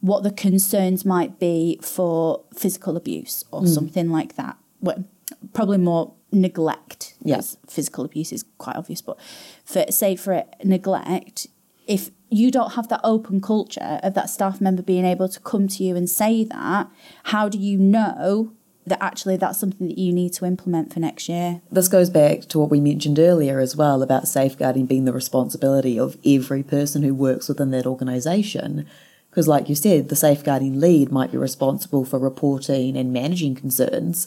what 0.00 0.22
the 0.22 0.30
concerns 0.30 1.04
might 1.04 1.38
be 1.38 1.78
for 1.82 2.44
physical 2.54 2.96
abuse 2.96 3.44
or 3.50 3.62
mm. 3.62 3.68
something 3.68 4.10
like 4.10 4.36
that. 4.36 4.56
Well, 4.80 5.04
probably 5.52 5.78
more 5.78 6.14
neglect. 6.32 7.14
Yes, 7.22 7.56
physical 7.68 8.04
abuse 8.04 8.32
is 8.32 8.44
quite 8.58 8.76
obvious, 8.76 9.02
but 9.02 9.18
for 9.64 9.84
say 9.90 10.16
for 10.16 10.44
neglect, 10.64 11.46
if 11.86 12.10
you 12.30 12.50
don't 12.50 12.74
have 12.74 12.88
that 12.88 13.00
open 13.02 13.40
culture 13.40 13.98
of 14.02 14.14
that 14.14 14.30
staff 14.30 14.60
member 14.60 14.82
being 14.82 15.04
able 15.04 15.28
to 15.28 15.40
come 15.40 15.66
to 15.66 15.82
you 15.82 15.96
and 15.96 16.08
say 16.08 16.44
that, 16.44 16.88
how 17.24 17.48
do 17.48 17.58
you 17.58 17.76
know 17.78 18.52
that 18.86 19.02
actually 19.02 19.36
that's 19.36 19.58
something 19.58 19.88
that 19.88 19.98
you 19.98 20.12
need 20.12 20.32
to 20.34 20.44
implement 20.44 20.92
for 20.92 21.00
next 21.00 21.28
year. 21.28 21.60
This 21.70 21.88
goes 21.88 22.10
back 22.10 22.42
to 22.48 22.58
what 22.58 22.70
we 22.70 22.80
mentioned 22.80 23.18
earlier 23.18 23.60
as 23.60 23.76
well 23.76 24.02
about 24.02 24.28
safeguarding 24.28 24.86
being 24.86 25.04
the 25.04 25.12
responsibility 25.12 25.98
of 25.98 26.18
every 26.24 26.62
person 26.62 27.02
who 27.02 27.14
works 27.14 27.48
within 27.48 27.70
that 27.70 27.86
organisation. 27.86 28.86
Because, 29.30 29.46
like 29.46 29.68
you 29.68 29.76
said, 29.76 30.08
the 30.08 30.16
safeguarding 30.16 30.80
lead 30.80 31.12
might 31.12 31.30
be 31.30 31.38
responsible 31.38 32.04
for 32.04 32.18
reporting 32.18 32.96
and 32.96 33.12
managing 33.12 33.54
concerns, 33.54 34.26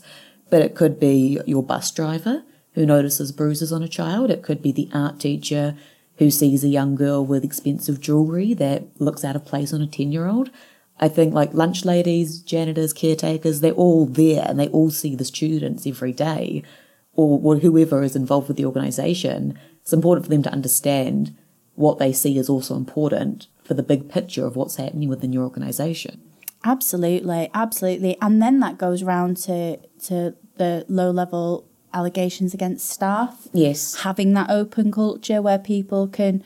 but 0.54 0.62
it 0.62 0.76
could 0.76 1.00
be 1.00 1.42
your 1.48 1.64
bus 1.64 1.90
driver 1.90 2.44
who 2.76 2.86
notices 2.86 3.32
bruises 3.32 3.74
on 3.74 3.82
a 3.82 3.88
child. 3.88 4.30
It 4.30 4.44
could 4.44 4.62
be 4.62 4.72
the 4.72 4.88
art 4.94 5.20
teacher 5.20 5.76
who 6.20 6.30
sees 6.30 6.64
a 6.64 6.68
young 6.68 6.94
girl 6.94 7.26
with 7.26 7.44
expensive 7.44 8.00
jewellery 8.00 8.54
that 8.54 8.84
looks 9.02 9.26
out 9.26 9.36
of 9.36 9.46
place 9.46 9.74
on 9.74 9.82
a 9.82 9.88
10 9.88 10.12
year 10.12 10.28
old. 10.28 10.52
I 11.00 11.10
think 11.10 11.34
like 11.34 11.56
lunch 11.56 11.86
ladies, 11.86 12.40
janitors, 12.40 12.94
caretakers, 12.94 13.62
they're 13.62 13.72
all 13.72 14.06
there 14.06 14.46
and 14.48 14.60
they 14.60 14.68
all 14.68 14.92
see 14.92 15.16
the 15.16 15.26
students 15.26 15.88
every 15.88 16.12
day 16.14 16.62
or 17.14 17.56
whoever 17.56 18.04
is 18.04 18.16
involved 18.16 18.48
with 18.48 18.58
the 18.58 18.66
organisation. 18.66 19.58
It's 19.82 19.92
important 19.92 20.28
for 20.28 20.30
them 20.30 20.44
to 20.44 20.52
understand 20.54 21.36
what 21.74 21.98
they 21.98 22.14
see 22.14 22.38
is 22.38 22.48
also 22.48 22.76
important 22.76 23.48
for 23.64 23.74
the 23.74 23.82
big 23.82 24.08
picture 24.08 24.46
of 24.46 24.56
what's 24.56 24.76
happening 24.76 25.10
within 25.10 25.34
your 25.34 25.46
organisation. 25.46 26.22
Absolutely, 26.64 27.50
absolutely, 27.54 28.18
and 28.22 28.42
then 28.42 28.60
that 28.62 28.78
goes 28.78 29.04
round 29.04 29.38
to 29.38 29.78
to 30.08 30.36
the 30.58 30.86
low 30.88 31.12
level 31.12 31.68
allegations 31.94 32.54
against 32.54 32.90
staff. 32.90 33.48
Yes, 33.54 34.02
having 34.02 34.34
that 34.34 34.50
open 34.50 34.92
culture 34.92 35.42
where 35.42 35.60
people 35.60 36.08
can 36.08 36.44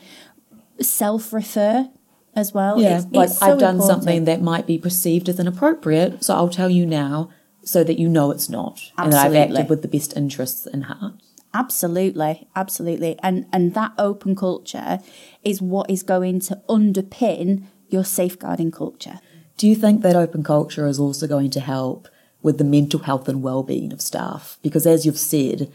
self 0.80 1.32
refer 1.32 1.88
as 2.34 2.52
well. 2.52 2.80
Yeah, 2.80 2.98
It's- 2.98 3.06
like 3.12 3.28
it's 3.30 3.38
so 3.38 3.46
I've 3.46 3.58
done 3.58 3.76
important. 3.76 4.02
something 4.02 4.24
that 4.24 4.42
might 4.42 4.66
be 4.66 4.78
perceived 4.78 5.28
as 5.28 5.38
inappropriate, 5.38 6.22
so 6.24 6.34
I'll 6.34 6.48
tell 6.48 6.70
you 6.70 6.84
now 6.86 7.30
so 7.64 7.84
that 7.84 7.98
you 7.98 8.08
know 8.08 8.30
it's 8.30 8.48
not, 8.48 8.80
and 8.96 9.12
that 9.12 9.26
I've 9.26 9.34
acted 9.36 9.68
with 9.68 9.82
the 9.82 9.88
best 9.88 10.16
interests 10.16 10.66
in 10.66 10.82
heart. 10.82 11.14
Absolutely, 11.54 12.48
absolutely. 12.56 13.18
And 13.22 13.46
and 13.52 13.74
that 13.74 13.92
open 13.98 14.34
culture 14.36 14.98
is 15.42 15.62
what 15.62 15.88
is 15.90 16.02
going 16.02 16.40
to 16.40 16.60
underpin 16.68 17.64
your 17.88 18.04
safeguarding 18.04 18.70
culture. 18.70 19.20
Do 19.58 19.66
you 19.66 19.74
think 19.74 20.02
that 20.02 20.14
open 20.14 20.44
culture 20.44 20.86
is 20.86 21.00
also 21.00 21.26
going 21.26 21.50
to 21.50 21.60
help 21.60 22.06
with 22.42 22.58
the 22.58 22.64
mental 22.64 23.00
health 23.00 23.28
and 23.28 23.42
well-being 23.42 23.92
of 23.92 24.00
staff? 24.00 24.56
Because 24.62 24.86
as 24.86 25.04
you've 25.04 25.18
said, 25.18 25.70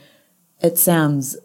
it 0.62 0.78
sounds 0.78 1.36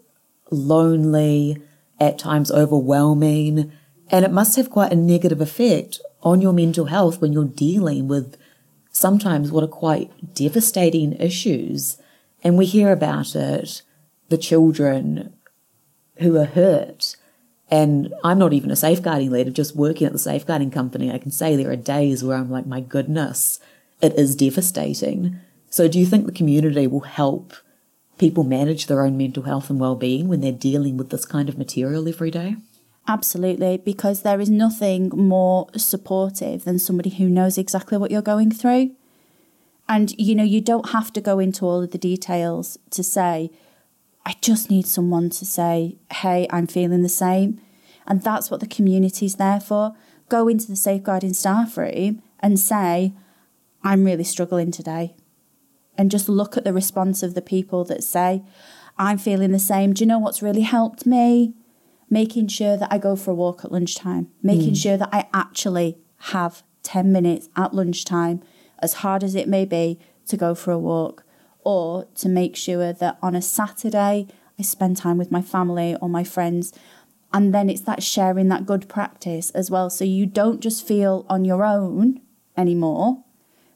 lonely, 0.49 1.61
at 1.99 2.17
times 2.17 2.49
overwhelming, 2.49 3.73
and 4.09 4.23
it 4.23 4.31
must 4.31 4.55
have 4.55 4.69
quite 4.69 4.93
a 4.93 4.95
negative 4.95 5.41
effect 5.41 5.99
on 6.23 6.41
your 6.41 6.53
mental 6.53 6.85
health 6.85 7.19
when 7.19 7.33
you're 7.33 7.43
dealing 7.43 8.07
with 8.07 8.37
sometimes 8.89 9.51
what 9.51 9.65
are 9.65 9.67
quite 9.67 10.33
devastating 10.33 11.11
issues. 11.13 11.97
And 12.41 12.57
we 12.57 12.65
hear 12.65 12.93
about 12.93 13.35
it, 13.35 13.81
the 14.29 14.37
children 14.37 15.33
who 16.19 16.37
are 16.37 16.45
hurt. 16.45 17.17
And 17.71 18.13
I'm 18.23 18.39
not 18.39 18.53
even 18.53 18.71
a 18.71 18.75
safeguarding 18.75 19.31
leader, 19.31 19.51
just 19.51 19.75
working 19.75 20.07
at 20.07 20.13
the 20.13 20.19
safeguarding 20.19 20.71
company. 20.71 21.11
I 21.11 21.19
can 21.19 21.31
say 21.31 21.55
there 21.55 21.71
are 21.71 21.75
days 21.75 22.23
where 22.23 22.37
I'm 22.37 22.49
like, 22.49 22.65
my 22.65 22.81
goodness, 22.81 23.59
it 24.01 24.13
is 24.13 24.35
devastating. 24.35 25.37
So, 25.69 25.87
do 25.87 25.99
you 25.99 26.05
think 26.05 26.25
the 26.25 26.31
community 26.31 26.87
will 26.87 27.01
help 27.01 27.53
people 28.17 28.43
manage 28.43 28.87
their 28.87 29.03
own 29.03 29.17
mental 29.17 29.43
health 29.43 29.69
and 29.69 29.79
well-being 29.79 30.27
when 30.27 30.41
they're 30.41 30.51
dealing 30.51 30.97
with 30.97 31.09
this 31.09 31.25
kind 31.25 31.47
of 31.47 31.57
material 31.57 32.07
every 32.07 32.31
day? 32.31 32.55
Absolutely, 33.07 33.77
because 33.77 34.21
there 34.21 34.39
is 34.39 34.49
nothing 34.49 35.09
more 35.09 35.67
supportive 35.75 36.63
than 36.63 36.79
somebody 36.79 37.09
who 37.09 37.29
knows 37.29 37.57
exactly 37.57 37.97
what 37.97 38.11
you're 38.11 38.21
going 38.21 38.51
through. 38.51 38.91
And 39.87 40.13
you 40.19 40.35
know, 40.35 40.43
you 40.43 40.61
don't 40.61 40.89
have 40.89 41.11
to 41.13 41.21
go 41.21 41.39
into 41.39 41.65
all 41.65 41.81
of 41.81 41.91
the 41.91 41.97
details 41.97 42.77
to 42.91 43.03
say, 43.03 43.49
I 44.25 44.35
just 44.41 44.69
need 44.69 44.85
someone 44.85 45.29
to 45.31 45.45
say, 45.45 45.97
hey, 46.11 46.47
I'm 46.51 46.67
feeling 46.67 47.01
the 47.01 47.09
same. 47.09 47.61
And 48.05 48.21
that's 48.21 48.49
what 48.49 48.59
the 48.59 48.67
community's 48.67 49.35
there 49.35 49.59
for. 49.59 49.95
Go 50.29 50.47
into 50.47 50.67
the 50.67 50.75
safeguarding 50.75 51.33
staff 51.33 51.77
room 51.77 52.21
and 52.39 52.59
say, 52.59 53.13
I'm 53.83 54.03
really 54.03 54.23
struggling 54.23 54.71
today. 54.71 55.15
And 55.97 56.11
just 56.11 56.29
look 56.29 56.57
at 56.57 56.63
the 56.63 56.73
response 56.73 57.23
of 57.23 57.33
the 57.33 57.41
people 57.41 57.83
that 57.85 58.03
say, 58.03 58.43
I'm 58.97 59.17
feeling 59.17 59.51
the 59.51 59.59
same. 59.59 59.93
Do 59.93 60.03
you 60.03 60.07
know 60.07 60.19
what's 60.19 60.41
really 60.41 60.61
helped 60.61 61.05
me? 61.05 61.53
Making 62.09 62.47
sure 62.47 62.75
that 62.77 62.91
I 62.91 62.97
go 62.97 63.15
for 63.15 63.31
a 63.31 63.35
walk 63.35 63.63
at 63.63 63.71
lunchtime, 63.71 64.29
making 64.41 64.73
mm. 64.73 64.81
sure 64.81 64.97
that 64.97 65.09
I 65.11 65.27
actually 65.33 65.97
have 66.17 66.63
10 66.83 67.11
minutes 67.11 67.49
at 67.55 67.73
lunchtime, 67.73 68.41
as 68.79 68.95
hard 68.95 69.23
as 69.23 69.35
it 69.35 69.47
may 69.47 69.65
be, 69.65 69.99
to 70.27 70.37
go 70.37 70.55
for 70.55 70.71
a 70.71 70.79
walk, 70.79 71.23
or 71.63 72.07
to 72.15 72.29
make 72.29 72.55
sure 72.55 72.93
that 72.93 73.17
on 73.21 73.35
a 73.35 73.41
Saturday 73.41 74.27
I 74.57 74.63
spend 74.63 74.97
time 74.97 75.17
with 75.17 75.31
my 75.31 75.41
family 75.41 75.95
or 76.01 76.09
my 76.09 76.23
friends. 76.23 76.73
And 77.31 77.53
then 77.53 77.69
it's 77.69 77.81
that 77.81 78.03
sharing 78.03 78.49
that 78.49 78.65
good 78.65 78.89
practice 78.89 79.51
as 79.51 79.71
well. 79.71 79.89
So 79.89 80.03
you 80.03 80.25
don't 80.25 80.61
just 80.61 80.85
feel 80.85 81.25
on 81.29 81.45
your 81.45 81.63
own 81.63 82.21
anymore 82.57 83.23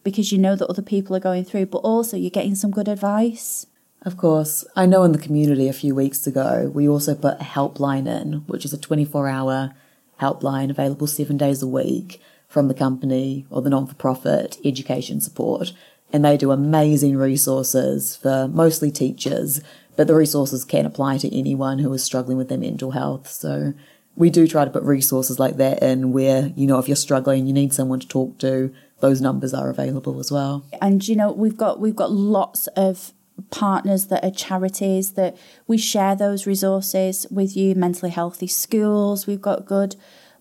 because 0.04 0.32
you 0.32 0.38
know 0.38 0.56
that 0.56 0.68
other 0.68 0.82
people 0.82 1.16
are 1.16 1.22
going 1.22 1.46
through, 1.46 1.68
but 1.68 1.80
also 1.80 2.18
you're 2.18 2.30
getting 2.30 2.56
some 2.56 2.72
good 2.72 2.88
advice. 2.88 3.68
Of 4.02 4.18
course. 4.18 4.66
I 4.76 4.86
know 4.86 5.04
in 5.04 5.14
the 5.14 5.18
community 5.18 5.70
a 5.70 5.74
few 5.74 5.96
weeks 5.96 6.28
ago, 6.28 6.70
we 6.74 6.90
also 6.90 7.16
put 7.16 7.40
a 7.40 7.44
helpline 7.44 8.08
in, 8.08 8.44
which 8.48 8.66
is 8.66 8.74
a 8.74 8.78
24 8.78 9.30
hour 9.30 9.74
helpline 10.20 10.70
available 10.70 11.08
seven 11.08 11.38
days 11.38 11.64
a 11.64 11.68
week 11.68 12.22
from 12.48 12.68
the 12.68 12.74
company 12.74 13.46
or 13.50 13.62
the 13.62 13.70
non 13.70 13.88
for 13.88 13.96
profit 13.96 14.58
education 14.66 15.22
support. 15.22 15.72
And 16.14 16.24
they 16.24 16.38
do 16.38 16.52
amazing 16.52 17.18
resources 17.18 18.16
for 18.16 18.48
mostly 18.48 18.92
teachers, 18.92 19.62
but 19.98 20.08
the 20.08 20.16
resources 20.16 20.64
can 20.64 20.86
apply 20.86 21.18
to 21.18 21.38
anyone 21.38 21.80
who 21.80 21.92
is 21.92 22.04
struggling 22.04 22.38
with 22.38 22.50
their 22.50 22.58
mental 22.58 22.92
health. 22.92 23.28
So 23.28 23.74
we 24.16 24.30
do 24.30 24.48
try 24.48 24.64
to 24.64 24.72
put 24.72 24.84
resources 24.84 25.40
like 25.40 25.58
that 25.58 25.82
in 25.82 26.14
where, 26.14 26.52
you 26.56 26.68
know, 26.68 26.78
if 26.78 26.88
you're 26.88 26.96
struggling, 26.96 27.48
you 27.48 27.54
need 27.54 27.74
someone 27.74 28.00
to 28.00 28.08
talk 28.08 28.38
to, 28.40 28.72
those 29.00 29.22
numbers 29.22 29.54
are 29.56 29.70
available 29.70 30.20
as 30.20 30.32
well. 30.32 30.64
and 30.82 31.06
you 31.08 31.16
know 31.16 31.32
we've 31.32 31.58
got 31.58 31.80
we've 31.80 31.96
got 31.96 32.12
lots 32.12 32.68
of 32.68 33.12
partners 33.50 34.08
that 34.08 34.24
are 34.24 34.32
charities 34.32 35.14
that 35.14 35.36
we 35.68 35.78
share 35.78 36.16
those 36.16 36.46
resources 36.48 37.26
with 37.32 37.58
you 37.58 37.74
mentally 37.76 38.12
healthy 38.12 38.48
schools 38.48 39.26
we've 39.28 39.42
got 39.42 39.66
good 39.66 39.96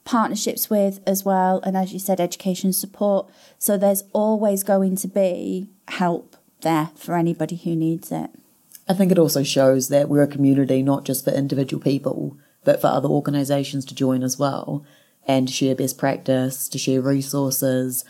partnerships 0.05 0.69
with 0.69 1.01
as 1.07 1.25
well 1.25 1.61
and 1.65 1.77
as 1.77 1.93
you 1.93 1.99
said 1.99 2.21
education 2.21 2.73
support 2.73 3.31
so 3.59 3.77
there's 3.77 4.05
always 4.13 4.63
going 4.65 4.97
to 4.97 5.07
be 5.07 5.69
help 5.89 6.37
there 6.63 6.91
for 6.97 7.17
anybody 7.17 7.57
who 7.57 7.77
needs 7.77 8.11
it 8.11 8.31
I 8.89 8.95
think 8.95 9.13
it 9.13 9.19
also 9.19 9.43
shows 9.43 9.89
that 9.89 10.09
we're 10.09 10.23
a 10.23 10.29
community 10.29 10.83
not 10.83 11.05
just 11.05 11.25
for 11.25 11.31
individual 11.31 11.83
people, 11.83 12.37
but 12.65 12.81
for 12.81 12.89
other 12.89 13.09
organisations 13.09 13.85
to 13.87 13.95
join 13.95 14.23
as 14.23 14.39
well 14.39 14.85
and 15.27 15.49
share 15.49 15.75
best 15.75 15.99
practice, 15.99 16.69
to 16.69 16.79
share 16.79 17.01
resources, 17.01 18.05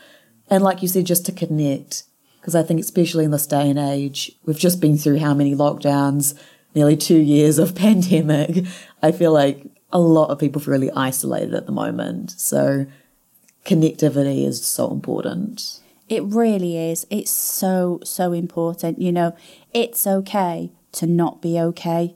and 0.48 0.64
like 0.64 0.82
you 0.82 0.88
said, 0.88 1.06
just 1.06 1.26
to 1.26 1.32
connect. 1.32 2.04
Because 2.40 2.54
I 2.54 2.62
think, 2.62 2.80
especially 2.80 3.24
in 3.24 3.30
this 3.30 3.46
day 3.46 3.70
and 3.70 3.78
age, 3.78 4.32
we've 4.44 4.58
just 4.58 4.80
been 4.80 4.98
through 4.98 5.18
how 5.18 5.34
many 5.34 5.54
lockdowns, 5.54 6.36
nearly 6.74 6.96
two 6.96 7.20
years 7.20 7.58
of 7.58 7.74
pandemic. 7.76 8.64
I 9.02 9.12
feel 9.12 9.32
like 9.32 9.66
a 9.92 9.98
lot 9.98 10.30
of 10.30 10.38
people 10.38 10.60
feel 10.60 10.72
really 10.72 10.90
isolated 10.92 11.54
at 11.54 11.66
the 11.66 11.72
moment. 11.72 12.32
So 12.32 12.86
connectivity 13.64 14.46
is 14.46 14.64
so 14.64 14.90
important. 14.90 15.80
It 16.08 16.22
really 16.24 16.76
is. 16.76 17.06
It's 17.10 17.30
so, 17.30 18.00
so 18.02 18.32
important. 18.32 19.00
You 19.00 19.12
know, 19.12 19.36
it's 19.72 20.06
okay 20.06 20.70
to 20.92 21.06
not 21.06 21.40
be 21.40 21.58
okay. 21.58 22.14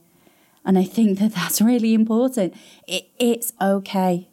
And 0.65 0.79
I 0.79 0.85
think 0.85 1.19
that 1.19 1.35
that's 1.35 1.61
really 1.61 1.95
important. 1.95 2.55
It, 2.87 3.09
it's 3.19 3.53
okay. 3.61 4.29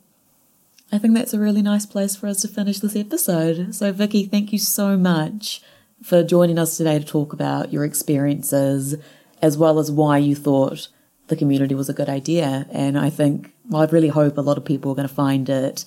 I 0.92 0.98
think 0.98 1.16
that's 1.16 1.34
a 1.34 1.40
really 1.40 1.62
nice 1.62 1.86
place 1.86 2.16
for 2.16 2.28
us 2.28 2.42
to 2.42 2.48
finish 2.48 2.80
this 2.80 2.96
episode. 2.96 3.74
So, 3.74 3.92
Vikkey, 3.94 4.30
thank 4.30 4.54
you 4.54 4.60
so 4.60 4.96
much 4.98 5.62
for 6.04 6.24
joining 6.24 6.60
us 6.60 6.78
today 6.78 7.00
to 7.00 7.06
talk 7.06 7.34
about 7.34 7.72
your 7.72 7.84
experiences 7.84 8.96
as 9.42 9.58
well 9.58 9.80
as 9.80 9.90
why 9.90 10.18
you 10.18 10.36
thought 10.36 10.88
the 11.34 11.40
community 11.40 11.74
was 11.74 11.90
a 11.90 11.94
good 11.94 12.10
idea. 12.10 12.68
And 12.72 12.98
I 12.98 13.10
think, 13.10 13.52
well, 13.68 13.82
I 13.82 13.86
really 13.86 14.10
hope 14.10 14.38
a 14.38 14.42
lot 14.42 14.58
of 14.58 14.66
people 14.66 14.92
are 14.92 14.96
going 14.96 15.08
to 15.08 15.14
find 15.14 15.50
it 15.50 15.84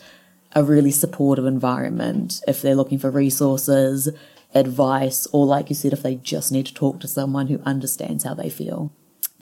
a 0.53 0.65
really 0.65 0.91
supportive 0.91 1.47
environment 1.47 2.41
if 2.49 2.63
they're 2.63 2.75
looking 2.75 2.99
for 2.99 3.11
resources, 3.11 4.09
advice, 4.55 5.27
or 5.33 5.47
like 5.47 5.69
you 5.69 5.77
said, 5.77 5.93
if 5.93 6.03
they 6.03 6.17
just 6.17 6.51
need 6.51 6.67
to 6.67 6.75
talk 6.75 6.99
to 7.01 7.09
someone 7.09 7.47
who 7.47 7.61
understands 7.65 8.25
how 8.25 8.35
they 8.35 8.51
feel. 8.51 8.91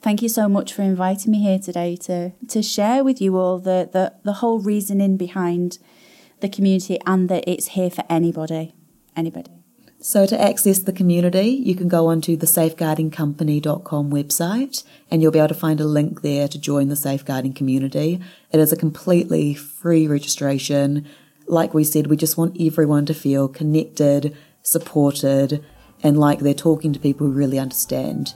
Thank 0.01 0.21
you 0.21 0.29
so 0.29 0.47
much 0.47 0.73
for 0.73 0.83
inviting 0.83 1.31
me 1.31 1.41
here 1.41 1.57
today 1.57 1.95
to, 2.07 2.33
to 2.49 2.61
share 2.61 3.03
with 3.03 3.19
you 3.19 3.37
all 3.37 3.57
the, 3.57 3.89
the, 3.91 4.13
the 4.23 4.33
whole 4.33 4.59
reasoning 4.59 5.17
behind 5.17 5.79
the 6.41 6.49
community 6.49 6.99
and 7.07 7.29
that 7.29 7.43
it's 7.47 7.69
here 7.69 7.89
for 7.89 8.03
anybody. 8.09 8.75
Anybody. 9.15 9.54
So, 10.07 10.27
to 10.27 10.39
access 10.39 10.77
the 10.77 10.93
community, 10.93 11.47
you 11.47 11.73
can 11.73 11.87
go 11.87 12.05
onto 12.05 12.35
the 12.37 12.45
safeguardingcompany.com 12.45 14.11
website 14.11 14.83
and 15.09 15.19
you'll 15.19 15.31
be 15.31 15.39
able 15.39 15.47
to 15.47 15.55
find 15.55 15.81
a 15.81 15.85
link 15.85 16.21
there 16.21 16.47
to 16.47 16.59
join 16.59 16.89
the 16.89 16.95
safeguarding 16.95 17.53
community. 17.53 18.21
It 18.51 18.59
is 18.59 18.71
a 18.71 18.77
completely 18.77 19.55
free 19.55 20.07
registration. 20.07 21.07
Like 21.47 21.73
we 21.73 21.83
said, 21.83 22.05
we 22.05 22.17
just 22.17 22.37
want 22.37 22.55
everyone 22.61 23.07
to 23.07 23.15
feel 23.15 23.47
connected, 23.47 24.37
supported, 24.61 25.65
and 26.03 26.19
like 26.19 26.37
they're 26.37 26.53
talking 26.53 26.93
to 26.93 26.99
people 26.99 27.25
who 27.25 27.33
really 27.33 27.57
understand. 27.57 28.35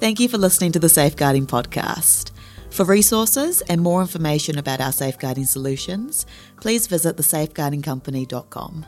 Thank 0.00 0.18
you 0.18 0.28
for 0.28 0.38
listening 0.38 0.72
to 0.72 0.80
the 0.80 0.88
Safeguarding 0.88 1.46
Podcast. 1.46 2.32
For 2.70 2.84
resources 2.84 3.60
and 3.60 3.80
more 3.80 4.00
information 4.00 4.58
about 4.58 4.80
our 4.80 4.90
safeguarding 4.90 5.46
solutions, 5.46 6.26
please 6.60 6.88
visit 6.88 7.16
thesafeguardingcompany.com. 7.16 8.86